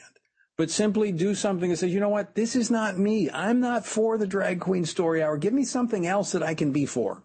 [0.55, 3.29] but simply do something that says, you know what, this is not me.
[3.29, 5.37] I'm not for the drag queen story hour.
[5.37, 7.23] Give me something else that I can be for.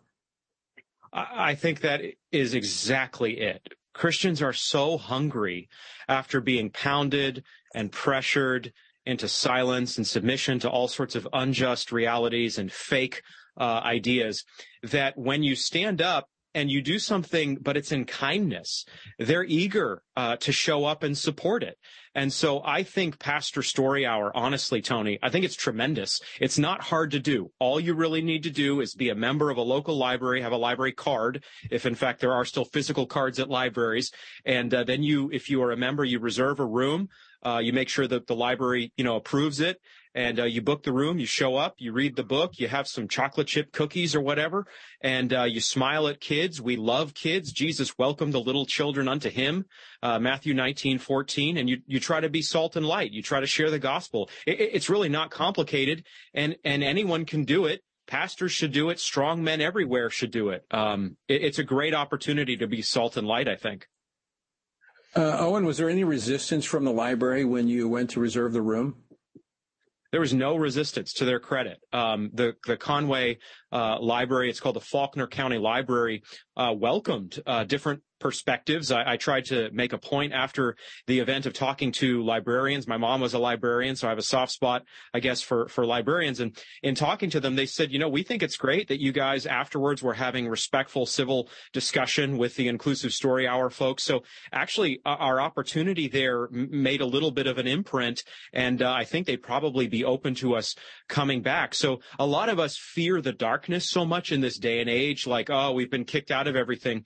[1.14, 2.00] I think that
[2.33, 3.74] is exactly it.
[3.92, 5.68] Christians are so hungry
[6.09, 8.72] after being pounded and pressured
[9.07, 13.22] into silence and submission to all sorts of unjust realities and fake
[13.57, 14.44] uh, ideas
[14.83, 18.85] that when you stand up and you do something, but it's in kindness,
[19.19, 21.77] they're eager uh, to show up and support it.
[22.14, 26.21] And so I think Pastor Story Hour, honestly, Tony, I think it's tremendous.
[26.40, 27.51] It's not hard to do.
[27.59, 30.53] All you really need to do is be a member of a local library, have
[30.53, 34.12] a library card, if in fact there are still physical cards at libraries.
[34.45, 37.09] And uh, then you, if you are a member, you reserve a room.
[37.45, 39.79] Uh, you make sure that the library, you know, approves it
[40.14, 42.87] and uh, you book the room, you show up, you read the book, you have
[42.87, 44.66] some chocolate chip cookies or whatever,
[45.00, 46.61] and uh, you smile at kids.
[46.61, 47.53] We love kids.
[47.53, 49.66] Jesus welcomed the little children unto him,
[50.03, 53.12] uh, Matthew 19, 14, and you, you try to be salt and light.
[53.12, 54.31] You try to share the gospel.
[54.46, 57.83] It, it's really not complicated, and, and anyone can do it.
[58.07, 59.00] Pastors should do it.
[59.00, 60.64] Strong men everywhere should do it.
[60.70, 63.88] Um, it it's a great opportunity to be salt and light, I think.
[65.16, 68.62] Uh, Owen, was there any resistance from the library when you went to reserve the
[68.62, 68.96] room?
[70.14, 71.81] There was no resistance to their credit.
[71.92, 73.38] Um, the the Conway
[73.72, 76.22] uh, Library, it's called the Faulkner County Library,
[76.57, 78.91] uh, welcomed uh, different perspectives.
[78.91, 82.89] I, I, tried to make a point after the event of talking to librarians.
[82.89, 84.83] My mom was a librarian, so I have a soft spot,
[85.13, 86.41] I guess, for, for librarians.
[86.41, 89.13] And in talking to them, they said, you know, we think it's great that you
[89.13, 94.05] guys afterwards were having respectful civil discussion with the inclusive story hour folks.
[94.05, 98.25] So actually our opportunity there made a little bit of an imprint.
[98.55, 100.75] And uh, I think they'd probably be open to us
[101.11, 101.75] coming back.
[101.75, 105.27] So a lot of us fear the darkness so much in this day and age,
[105.27, 107.05] like, oh, we've been kicked out of everything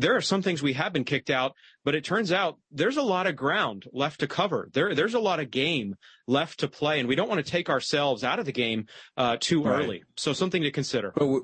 [0.00, 3.02] there are some things we have been kicked out, but it turns out there's a
[3.02, 4.68] lot of ground left to cover.
[4.72, 7.68] There, there's a lot of game left to play, and we don't want to take
[7.68, 8.86] ourselves out of the game
[9.16, 9.84] uh, too right.
[9.84, 10.02] early.
[10.16, 11.12] So something to consider.
[11.14, 11.40] But, we,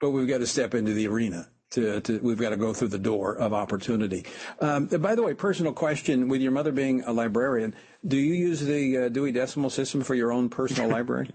[0.00, 1.48] but we've got to step into the arena.
[1.72, 4.24] To, to, we've got to go through the door of opportunity.
[4.58, 7.74] Um, by the way, personal question: With your mother being a librarian,
[8.06, 11.30] do you use the uh, Dewey Decimal System for your own personal library?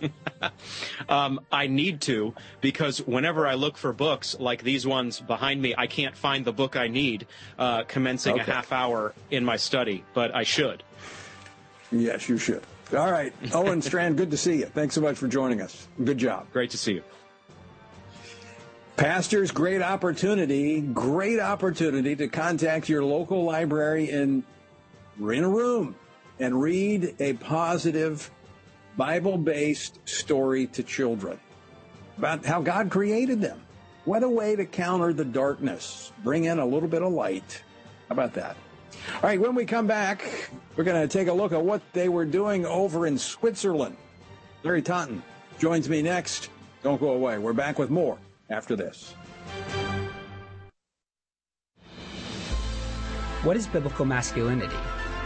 [1.08, 5.74] um, I need to because whenever I look for books like these ones behind me,
[5.76, 7.26] I can't find the book I need,
[7.58, 8.50] uh, commencing okay.
[8.50, 10.82] a half hour in my study, but I should.
[11.90, 12.62] Yes, you should.
[12.96, 13.32] All right.
[13.52, 14.66] Owen Strachan, good to see you.
[14.66, 15.88] Thanks so much for joining us.
[16.02, 16.46] Good job.
[16.52, 17.02] Great to see you.
[18.96, 24.44] Pastors, great opportunity, great opportunity to contact your local library and
[25.18, 25.96] rent a room
[26.38, 28.30] and read a positive
[28.96, 31.38] Bible based story to children
[32.18, 33.60] about how God created them.
[34.04, 37.62] What a way to counter the darkness, bring in a little bit of light.
[38.08, 38.56] How about that?
[39.16, 42.08] All right, when we come back, we're going to take a look at what they
[42.08, 43.96] were doing over in Switzerland.
[44.62, 45.22] Larry Taunton
[45.58, 46.50] joins me next.
[46.82, 47.38] Don't go away.
[47.38, 48.18] We're back with more
[48.50, 49.14] after this.
[53.42, 54.76] What is biblical masculinity?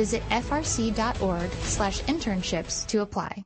[0.00, 3.44] Visit frc.org slash internships to apply.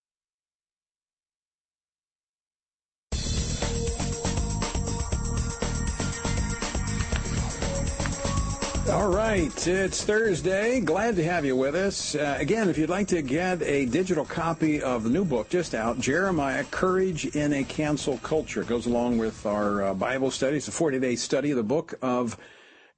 [8.88, 10.78] All right, it's Thursday.
[10.78, 12.14] Glad to have you with us.
[12.14, 15.74] Uh, again, if you'd like to get a digital copy of the new book just
[15.74, 20.58] out, Jeremiah, Courage in a Cancel Culture, it goes along with our uh, Bible study.
[20.58, 22.38] It's a 40-day study of the book of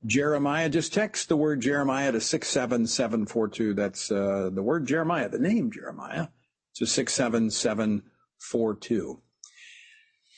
[0.06, 0.68] Jeremiah.
[0.68, 3.74] Just text the word Jeremiah to 67742.
[3.74, 6.28] That's uh, the word Jeremiah, the name Jeremiah,
[6.76, 9.20] to 67742.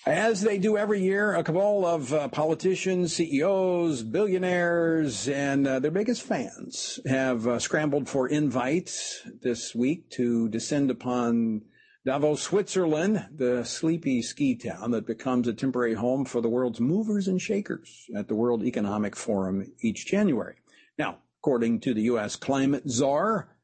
[0.06, 5.90] As they do every year, a cabal of uh, politicians, CEOs, billionaires, and uh, their
[5.90, 11.60] biggest fans have uh, scrambled for invites this week to descend upon
[12.08, 17.28] Davos, Switzerland, the sleepy ski town that becomes a temporary home for the world's movers
[17.28, 20.54] and shakers at the World Economic Forum each January.
[20.96, 22.34] Now, according to the U.S.
[22.34, 23.54] climate czar,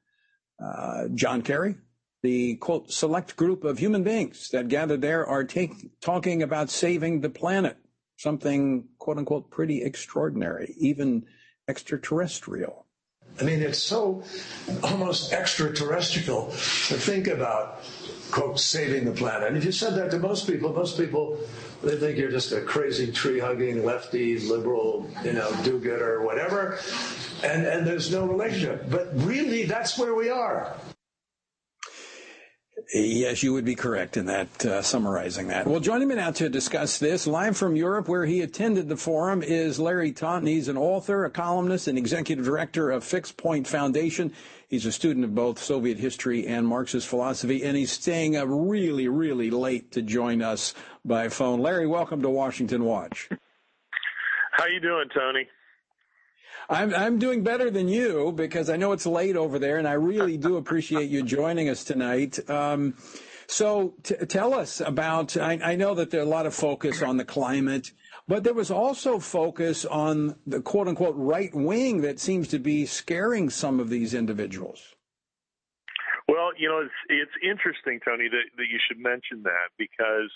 [0.62, 1.76] uh, John Kerry,
[2.22, 7.22] the quote select group of human beings that gathered there are take, talking about saving
[7.22, 7.78] the planet,
[8.18, 11.24] something quote unquote pretty extraordinary, even
[11.66, 12.84] extraterrestrial.
[13.40, 14.22] I mean, it's so
[14.82, 16.54] almost extraterrestrial to
[16.94, 17.83] think about
[18.34, 19.46] quote, saving the planet.
[19.46, 21.38] And if you said that to most people, most people,
[21.84, 26.80] they think you're just a crazy tree hugging lefty liberal, you know, do gooder, whatever.
[27.44, 28.90] And, and there's no relationship.
[28.90, 30.74] But really, that's where we are.
[32.92, 35.68] Yes, you would be correct in that, uh, summarizing that.
[35.68, 39.44] Well, joining me now to discuss this, live from Europe, where he attended the forum,
[39.44, 40.48] is Larry Taunton.
[40.48, 44.32] He's an author, a columnist, and executive director of Fixed Point Foundation.
[44.74, 49.06] He's a student of both Soviet history and Marxist philosophy, and he's staying up really,
[49.06, 51.60] really late to join us by phone.
[51.60, 53.28] Larry, welcome to Washington Watch.
[54.50, 55.46] How you doing, Tony?
[56.68, 59.92] I'm I'm doing better than you because I know it's late over there, and I
[59.92, 62.40] really do appreciate you joining us tonight.
[62.50, 62.94] Um,
[63.46, 65.36] so t- tell us about.
[65.36, 67.92] I, I, know that there's a lot of focus on the climate,
[68.26, 72.86] but there was also focus on the quote unquote right wing that seems to be
[72.86, 74.94] scaring some of these individuals.
[76.26, 80.30] Well, you know, it's it's interesting, Tony, that, that you should mention that because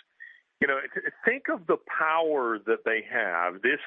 [0.60, 0.78] you know
[1.24, 3.62] think of the power that they have.
[3.62, 3.80] This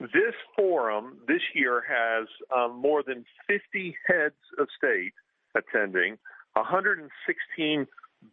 [0.00, 5.12] this forum this year has um, more than 50 heads of state
[5.54, 6.18] attending,
[6.54, 7.86] 116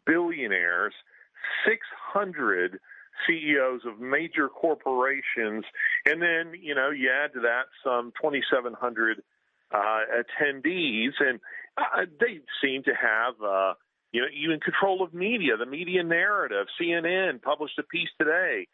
[0.05, 0.93] billionaires,
[1.67, 2.79] 600
[3.27, 5.65] CEOs of major corporations,
[6.05, 9.21] and then you know you add to that some 2,700
[9.71, 11.39] uh, attendees, and
[11.77, 13.73] uh, they seem to have, uh,
[14.11, 16.67] you know, in control of media, the media narrative.
[16.79, 18.67] CNN published a piece today,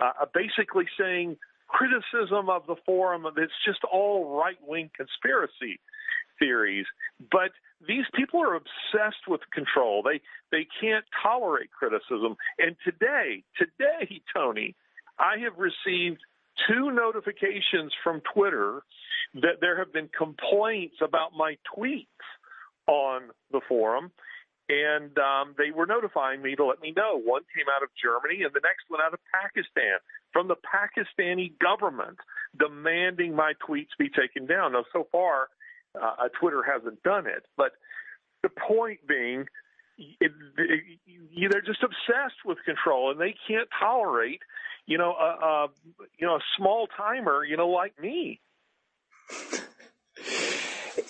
[0.00, 1.36] uh, basically saying
[1.66, 5.80] criticism of the forum it's just all right wing conspiracy
[6.38, 6.86] theories.
[7.30, 7.50] But
[7.86, 10.02] these people are obsessed with control.
[10.02, 10.20] They
[10.50, 12.36] they can't tolerate criticism.
[12.58, 14.74] And today, today, Tony,
[15.18, 16.20] I have received
[16.68, 18.82] two notifications from Twitter
[19.34, 22.06] that there have been complaints about my tweets
[22.86, 24.12] on the forum.
[24.68, 27.20] And um, they were notifying me to let me know.
[27.20, 30.00] One came out of Germany and the next one out of Pakistan
[30.32, 32.16] from the Pakistani government
[32.58, 34.72] demanding my tweets be taken down.
[34.72, 35.48] Now, so far,
[36.00, 37.44] uh, Twitter hasn't done it.
[37.56, 37.72] But
[38.42, 39.46] the point being,
[39.98, 44.40] it, it, they're just obsessed with control, and they can't tolerate,
[44.86, 45.66] you know, a, a
[46.18, 48.40] you know a small timer, you know, like me.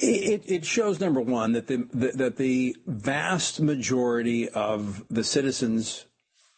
[0.01, 6.07] It, it, shows number one that the, the, that the vast majority of the citizens,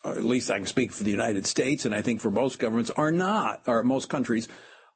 [0.05, 2.91] at least I can speak for the United States, and I think for most governments,
[2.97, 4.49] are not, or most countries,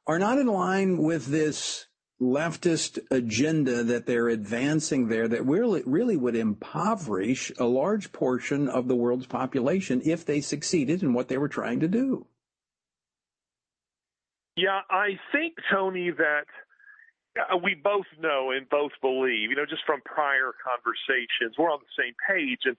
[0.07, 1.87] are not in line with this
[2.21, 8.87] leftist agenda that they're advancing there that really, really would impoverish a large portion of
[8.87, 12.27] the world's population if they succeeded in what they were trying to do.
[14.55, 16.45] Yeah, I think, Tony, that
[17.39, 21.79] uh, we both know and both believe, you know, just from prior conversations, we're on
[21.79, 22.77] the same page and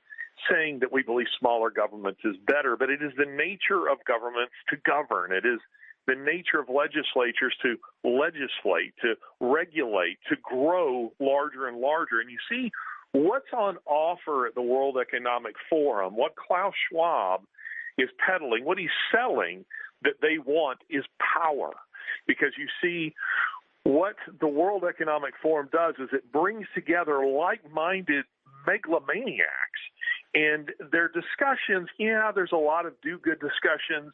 [0.50, 4.52] saying that we believe smaller governments is better, but it is the nature of governments
[4.70, 5.32] to govern.
[5.32, 5.60] It is
[6.06, 12.20] the nature of legislatures to legislate, to regulate, to grow larger and larger.
[12.20, 12.70] And you see
[13.12, 17.42] what's on offer at the World Economic Forum, what Klaus Schwab
[17.98, 19.64] is peddling, what he's selling
[20.02, 21.70] that they want is power.
[22.26, 23.14] Because you see,
[23.84, 28.24] what the World Economic Forum does is it brings together like minded
[28.66, 29.82] megalomaniacs.
[30.34, 34.12] And their discussions, yeah, there's a lot of do good discussions,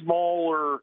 [0.00, 0.78] smaller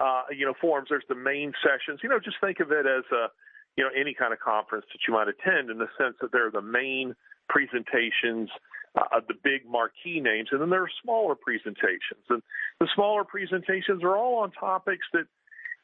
[0.00, 0.88] uh, you know, forums.
[0.90, 2.00] There's the main sessions.
[2.02, 3.28] You know, just think of it as a,
[3.76, 6.50] you know, any kind of conference that you might attend in the sense that they're
[6.50, 7.14] the main
[7.48, 8.50] presentations
[8.96, 12.24] uh, of the big marquee names, and then there are smaller presentations.
[12.28, 12.42] And
[12.80, 15.26] the smaller presentations are all on topics that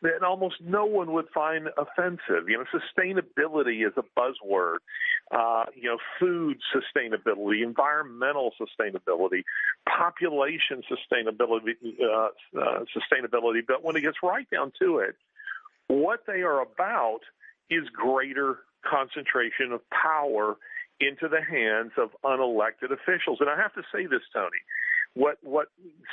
[0.03, 2.48] that almost no one would find offensive.
[2.48, 4.78] You know, sustainability is a buzzword.
[5.30, 9.44] Uh, you know, food sustainability, environmental sustainability,
[9.88, 12.28] population sustainability, uh,
[12.61, 13.61] uh, sustainability.
[13.66, 15.14] But when it gets right down to it,
[15.86, 17.20] what they are about
[17.70, 20.57] is greater concentration of power
[21.00, 23.38] into the hands of unelected officials.
[23.40, 24.59] And I have to say this, Tony
[25.14, 25.68] what what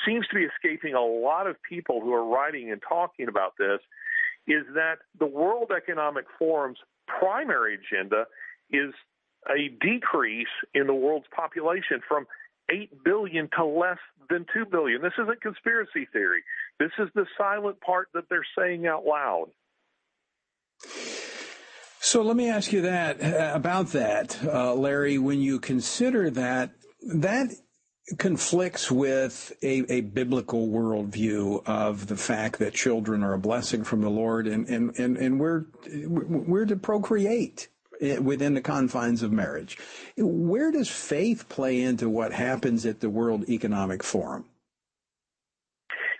[0.06, 3.80] seems to be escaping a lot of people who are writing and talking about this
[4.48, 8.26] is that the World Economic Forum's primary agenda
[8.72, 8.94] is
[9.48, 12.26] a decrease in the world's population from
[12.70, 13.98] 8 billion to less
[14.30, 15.02] than 2 billion.
[15.02, 16.44] This isn't conspiracy theory.
[16.80, 19.48] This is the silent part that they're saying out loud.
[22.02, 25.18] So let me ask you that uh, about that, uh, Larry.
[25.18, 26.72] When you consider that,
[27.02, 27.50] that
[28.18, 34.02] conflicts with a, a, biblical worldview of the fact that children are a blessing from
[34.02, 35.66] the Lord and, and, and, and we're,
[36.08, 37.68] we're to procreate
[38.22, 39.78] within the confines of marriage.
[40.18, 44.46] Where does faith play into what happens at the World Economic Forum?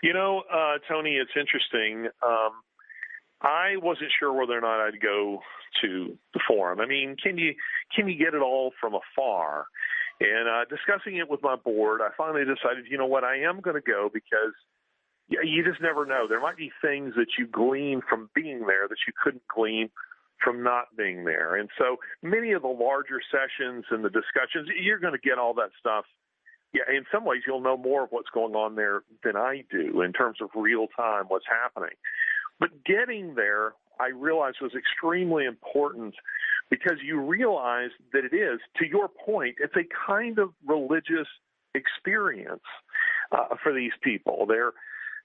[0.02, 2.08] You know, uh, Tony, it's interesting.
[2.26, 2.50] Um,
[3.42, 5.40] I wasn't sure whether or not I'd go
[5.82, 6.80] to the forum.
[6.80, 7.54] I mean, can you
[7.94, 9.66] can you get it all from afar?
[10.20, 13.60] And uh, discussing it with my board, I finally decided, you know what, I am
[13.60, 14.52] going to go because
[15.30, 16.26] you just never know.
[16.28, 19.88] There might be things that you glean from being there that you couldn't glean
[20.42, 21.56] from not being there.
[21.56, 25.54] And so many of the larger sessions and the discussions, you're going to get all
[25.54, 26.04] that stuff.
[26.72, 30.02] Yeah, in some ways, you'll know more of what's going on there than I do
[30.02, 31.96] in terms of real time what's happening.
[32.58, 36.14] But getting there, I realized was extremely important
[36.70, 41.26] because you realize that it is, to your point, it's a kind of religious
[41.74, 42.62] experience
[43.32, 44.46] uh, for these people.
[44.46, 44.72] They're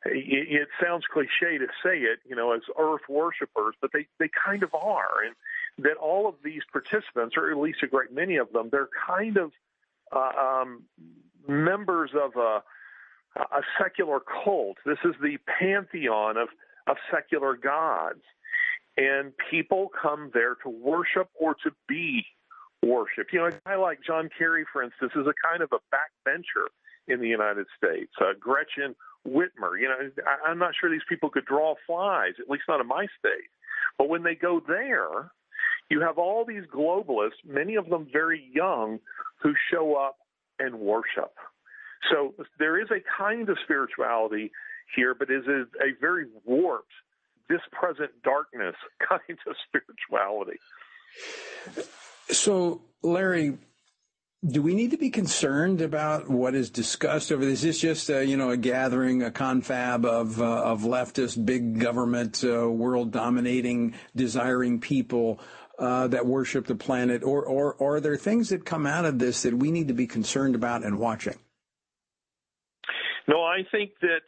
[0.05, 4.29] it, it sounds cliche to say it, you know, as earth worshippers, but they, they
[4.45, 5.23] kind of are.
[5.25, 5.35] And
[5.85, 9.37] that all of these participants, or at least a great many of them, they're kind
[9.37, 9.51] of
[10.11, 10.83] uh, um,
[11.47, 12.63] members of a,
[13.39, 14.77] a secular cult.
[14.85, 16.49] This is the pantheon of,
[16.87, 18.21] of secular gods
[18.97, 22.25] and people come there to worship or to be
[22.81, 23.33] worshiped.
[23.33, 26.67] You know, a guy like John Kerry, for instance, is a kind of a backbencher
[27.07, 28.11] in the United States.
[28.19, 28.95] Uh, Gretchen
[29.27, 32.81] Whitmer, you know, I, I'm not sure these people could draw flies, at least not
[32.81, 33.49] in my state.
[33.97, 35.31] But when they go there,
[35.89, 38.99] you have all these globalists, many of them very young,
[39.41, 40.17] who show up
[40.59, 41.33] and worship.
[42.11, 44.51] So there is a kind of spirituality
[44.95, 46.91] here, but it is a very warped,
[47.49, 48.75] this present darkness
[49.09, 50.59] kind of spirituality.
[52.29, 53.57] So, Larry,
[54.47, 57.59] do we need to be concerned about what is discussed over this?
[57.59, 61.79] Is this just a, you know a gathering, a confab of uh, of leftist, big
[61.79, 65.39] government, uh, world dominating, desiring people
[65.79, 69.19] uh, that worship the planet, or, or or are there things that come out of
[69.19, 71.37] this that we need to be concerned about and watching?
[73.27, 74.21] No, I think that,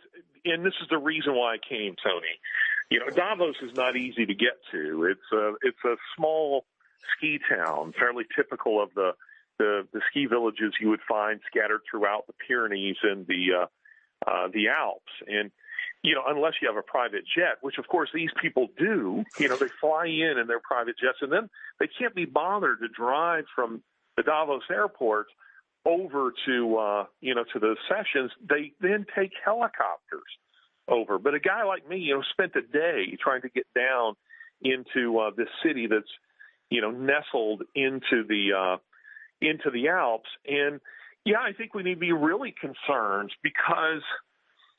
[0.45, 2.33] and this is the reason why I came, Tony.
[2.89, 5.03] You know, Davos is not easy to get to.
[5.11, 6.65] It's a it's a small
[7.15, 9.11] ski town, fairly typical of the
[9.57, 14.47] the, the ski villages you would find scattered throughout the Pyrenees and the uh, uh,
[14.53, 15.11] the Alps.
[15.27, 15.51] And
[16.03, 19.49] you know, unless you have a private jet, which of course these people do, you
[19.49, 22.87] know, they fly in in their private jets, and then they can't be bothered to
[22.87, 23.83] drive from
[24.15, 25.27] the Davos airport
[25.85, 28.31] over to uh, you know to the sessions.
[28.47, 30.23] They then take helicopters
[30.87, 31.19] over.
[31.19, 34.15] But a guy like me, you know, spent a day trying to get down
[34.61, 36.11] into uh, this city that's
[36.69, 38.77] you know nestled into the uh,
[39.41, 40.29] into the Alps.
[40.47, 40.79] And
[41.25, 44.03] yeah, I think we need to be really concerned because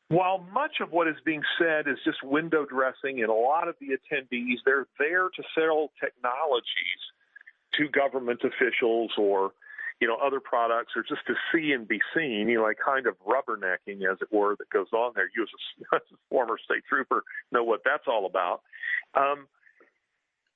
[0.09, 3.76] while much of what is being said is just window dressing, and a lot of
[3.80, 7.02] the attendees, they're there to sell technologies
[7.74, 9.52] to government officials or
[10.01, 13.07] you know other products or just to see and be seen you know like kind
[13.07, 15.49] of rubbernecking as it were that goes on there you as
[15.92, 18.62] a, as a former state trooper know what that's all about
[19.14, 19.46] um,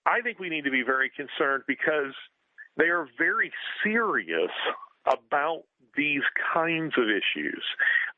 [0.07, 2.15] i think we need to be very concerned because
[2.77, 4.51] they are very serious
[5.07, 5.63] about
[5.97, 6.23] these
[6.55, 7.63] kinds of issues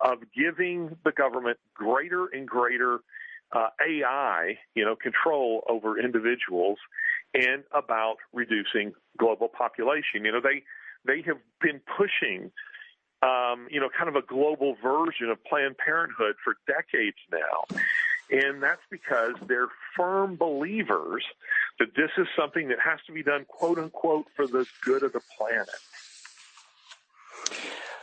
[0.00, 3.00] of giving the government greater and greater
[3.52, 6.78] uh, AI, you know, control over individuals,
[7.34, 10.24] and about reducing global population.
[10.24, 10.62] You know, they
[11.06, 12.50] they have been pushing,
[13.22, 17.78] um, you know, kind of a global version of Planned Parenthood for decades now.
[18.30, 21.24] And that's because they're firm believers
[21.78, 25.12] that this is something that has to be done, quote unquote, for the good of
[25.12, 25.68] the planet.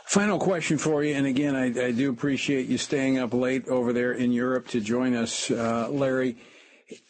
[0.04, 3.94] Final question for you, and again, I, I do appreciate you staying up late over
[3.94, 6.36] there in Europe to join us, uh, Larry.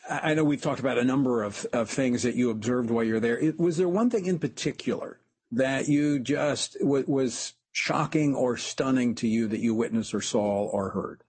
[0.09, 3.19] I know we've talked about a number of, of things that you observed while you're
[3.19, 3.37] there.
[3.37, 5.19] It, was there one thing in particular
[5.53, 10.65] that you just w- was shocking or stunning to you that you witnessed or saw
[10.67, 11.23] or heard?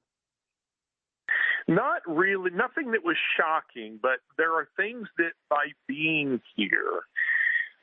[1.68, 7.04] Not really, nothing that was shocking, but there are things that by being here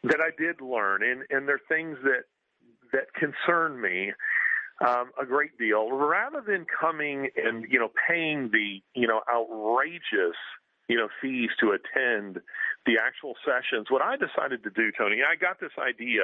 [0.04, 2.24] that I did learn, and and there are things that
[2.92, 4.12] that concern me
[4.86, 5.90] um, a great deal.
[5.90, 10.36] Rather than coming and you know paying the you know outrageous
[10.88, 12.40] you know fees to attend
[12.86, 16.22] the actual sessions, what I decided to do, Tony, I got this idea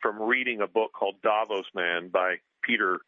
[0.00, 3.00] from reading a book called Davos Man by Peter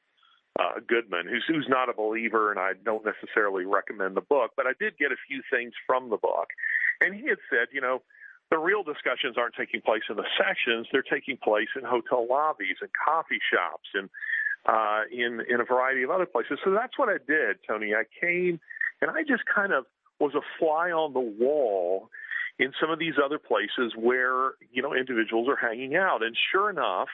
[0.58, 4.66] uh, Goodman, who's who's not a believer, and I don't necessarily recommend the book, but
[4.66, 6.48] I did get a few things from the book,
[7.00, 8.02] and he had said, you know,
[8.50, 12.76] the real discussions aren't taking place in the sessions; they're taking place in hotel lobbies
[12.80, 14.10] and coffee shops and
[14.66, 16.58] uh, in in a variety of other places.
[16.64, 17.94] So that's what I did, Tony.
[17.94, 18.58] I came
[19.00, 19.86] and I just kind of
[20.18, 22.10] was a fly on the wall
[22.60, 26.70] in some of these other places where you know individuals are hanging out, and sure
[26.70, 27.08] enough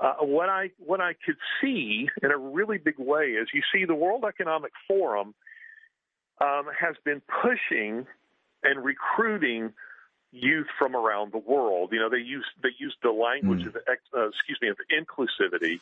[0.00, 3.84] uh, what I what I could see in a really big way is you see
[3.84, 5.34] the World Economic Forum
[6.40, 8.06] um, has been pushing
[8.62, 9.72] and recruiting
[10.32, 11.90] youth from around the world.
[11.92, 13.68] You know, they use they use the language mm.
[13.68, 15.80] of uh, excuse me of inclusivity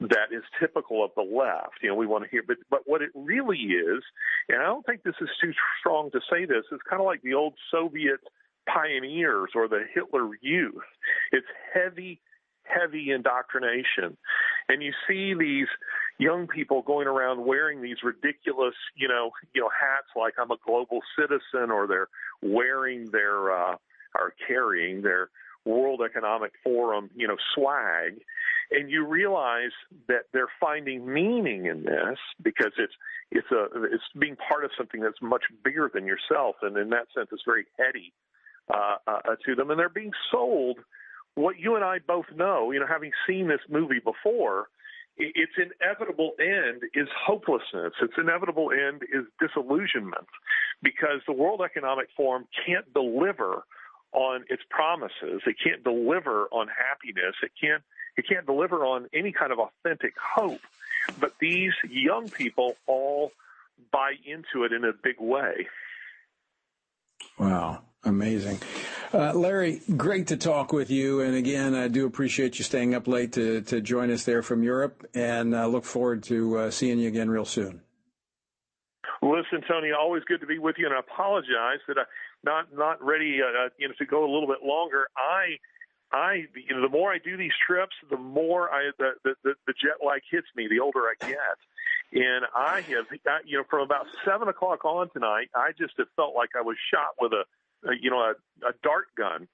[0.00, 1.82] that is typical of the left.
[1.82, 4.02] You know, we want to hear, but but what it really is,
[4.48, 6.64] and I don't think this is too strong to say this.
[6.70, 8.20] It's kind of like the old Soviet
[8.72, 10.74] pioneers or the Hitler Youth.
[11.32, 12.20] It's heavy
[12.68, 14.16] heavy indoctrination.
[14.68, 15.68] And you see these
[16.18, 20.58] young people going around wearing these ridiculous, you know, you know, hats like I'm a
[20.64, 22.08] global citizen, or they're
[22.42, 23.76] wearing their uh,
[24.14, 25.30] or carrying their
[25.64, 28.20] World Economic Forum, you know, swag.
[28.70, 29.72] And you realize
[30.08, 32.92] that they're finding meaning in this because it's
[33.30, 37.06] it's a it's being part of something that's much bigger than yourself, and in that
[37.14, 38.12] sense, it's very heady
[38.72, 40.78] uh, uh, to them, and they're being sold
[41.38, 44.66] what you and I both know, you know, having seen this movie before,
[45.16, 47.92] its inevitable end is hopelessness.
[48.02, 50.26] Its inevitable end is disillusionment
[50.82, 53.62] because the World Economic Forum can't deliver
[54.12, 55.42] on its promises.
[55.46, 57.34] It can't deliver on happiness.
[57.42, 57.82] It can't
[58.18, 60.60] it can't deliver on any kind of authentic hope.
[61.18, 63.32] But these young people all
[63.90, 65.68] buy into it in a big way.
[67.38, 68.58] Wow, amazing.
[69.14, 71.20] Uh, Larry, great to talk with you.
[71.20, 74.62] And again, I do appreciate you staying up late to, to join us there from
[74.62, 77.80] Europe and uh, look forward to uh, seeing you again real soon.
[79.22, 82.06] Listen, Tony, always good to be with you, and I apologize that I'm
[82.44, 85.08] not not ready, uh, uh, you know, to go a little bit longer.
[85.16, 85.58] I,
[86.12, 89.74] I, you know, the more I do these trips, the more I the the, the
[89.74, 90.66] jet lag hits me.
[90.68, 91.38] The older I get,
[92.12, 93.06] and I have,
[93.44, 96.76] you know, from about seven o'clock on tonight, I just have felt like I was
[96.90, 97.44] shot with a
[97.86, 98.34] uh, you know, a,
[98.66, 99.48] a dart gun.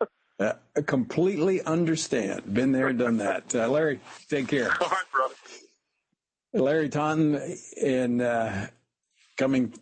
[0.40, 0.52] uh,
[0.86, 2.52] completely understand.
[2.52, 3.54] Been there, done that.
[3.54, 4.70] Uh, Larry, take care.
[4.80, 5.34] All right, brother.
[6.54, 8.66] Larry Taunton and uh,
[9.38, 9.72] coming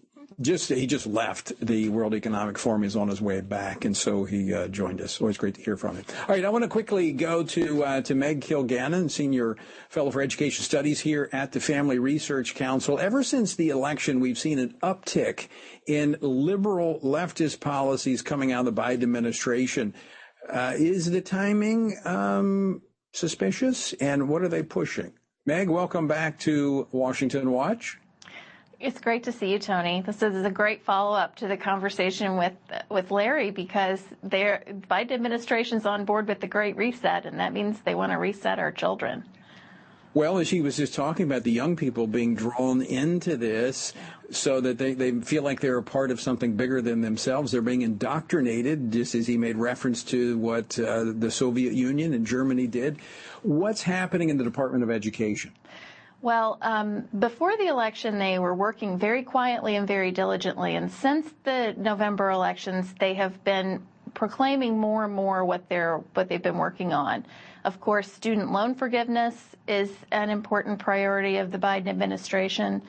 [0.40, 2.82] just he just left the World Economic Forum.
[2.82, 5.20] He's on his way back, and so he uh, joined us.
[5.20, 6.04] Always great to hear from him.
[6.20, 9.56] All right, I want to quickly go to uh, to Meg Kilgannon, Senior
[9.88, 12.98] Fellow for Education Studies here at the Family Research Council.
[12.98, 15.48] Ever since the election, we've seen an uptick
[15.86, 19.94] in liberal leftist policies coming out of the Biden administration.
[20.48, 25.12] Uh, is the timing um, suspicious, and what are they pushing?
[25.46, 27.98] Meg, welcome back to Washington Watch.
[28.80, 30.00] It's great to see you, Tony.
[30.00, 32.54] This is a great follow-up to the conversation with
[32.88, 37.78] with Larry because their Biden administration's on board with the Great Reset, and that means
[37.80, 39.24] they want to reset our children.
[40.14, 43.92] Well, as he was just talking about the young people being drawn into this
[44.30, 47.52] so that they, they feel like they're a part of something bigger than themselves.
[47.52, 52.26] They're being indoctrinated, just as he made reference to what uh, the Soviet Union and
[52.26, 52.96] Germany did.
[53.42, 55.52] What's happening in the Department of Education?
[56.22, 60.74] Well, um, before the election, they were working very quietly and very diligently.
[60.74, 66.28] And since the November elections, they have been proclaiming more and more what they're what
[66.28, 67.24] they've been working on.
[67.64, 69.34] Of course, student loan forgiveness
[69.66, 72.82] is an important priority of the Biden administration.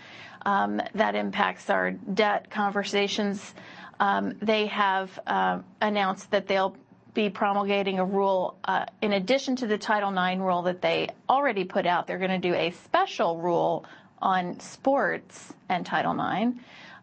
[0.43, 3.53] Um, that impacts our debt conversations.
[3.99, 6.75] Um, they have uh, announced that they'll
[7.13, 11.63] be promulgating a rule uh, in addition to the Title IX rule that they already
[11.63, 12.07] put out.
[12.07, 13.85] They're going to do a special rule
[14.21, 16.53] on sports and Title IX.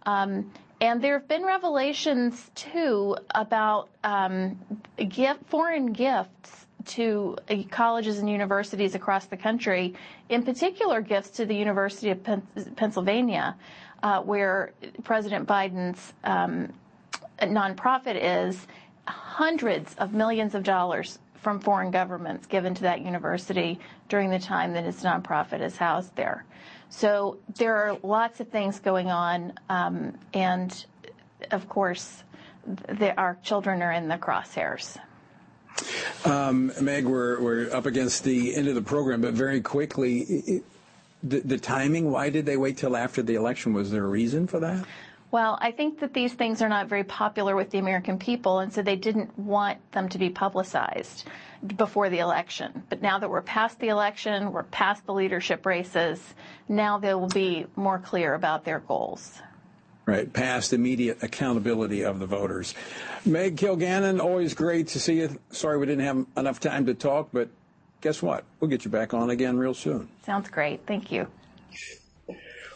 [0.07, 0.51] Um,
[0.81, 4.59] and there have been revelations too about um,
[5.09, 9.95] gift, foreign gifts to uh, colleges and universities across the country,
[10.29, 12.47] in particular gifts to the University of Pen-
[12.77, 13.57] Pennsylvania,
[14.03, 16.73] uh, where President Biden's um,
[17.43, 18.67] nonprofit is
[19.09, 23.79] hundreds of millions of dollars from foreign governments given to that university
[24.09, 26.45] during the time that its nonprofit is housed there.
[26.91, 30.85] So there are lots of things going on, um, and
[31.51, 32.25] of course,
[32.67, 34.99] the, our children are in the crosshairs.
[36.25, 40.65] Um, Meg, we're, we're up against the end of the program, but very quickly, it,
[41.23, 43.73] the, the timing, why did they wait till after the election?
[43.73, 44.85] Was there a reason for that?
[45.31, 48.73] Well, I think that these things are not very popular with the American people, and
[48.73, 51.25] so they didn't want them to be publicized
[51.77, 52.83] before the election.
[52.89, 56.23] But now that we're past the election, we're past the leadership races,
[56.67, 59.43] now they will be more clear about their goals.
[60.07, 62.75] Right, past immediate accountability of the voters.
[63.27, 65.39] Meg Kilgannon, always great to see you.
[65.51, 67.51] Sorry we didn't have enough time to talk, but
[68.01, 68.45] guess what?
[68.61, 70.09] We'll get you back on again real soon.
[70.25, 70.87] Sounds great.
[70.87, 71.27] Thank you.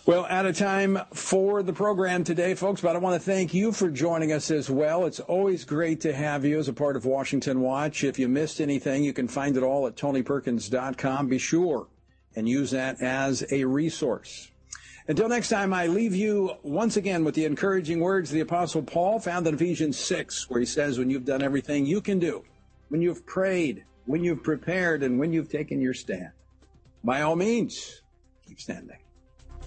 [0.05, 3.70] Well, out of time for the program today, folks, but I want to thank you
[3.70, 5.07] for joining us as well.
[5.07, 8.03] It's always great to have you as a part of Washington Watch.
[8.03, 11.28] If you missed anything, you can find it all at tonyperkins.com.
[11.28, 11.86] Be sure
[12.34, 14.50] and use that as a resource.
[15.07, 18.82] Until next time, I leave you once again with the encouraging words of the Apostle
[18.82, 22.42] Paul found in Ephesians 6, where he says, When you've done everything you can do,
[22.88, 26.32] when you've prayed, when you've prepared, and when you've taken your stand,
[27.05, 28.03] by all means,
[28.48, 28.96] keep standing.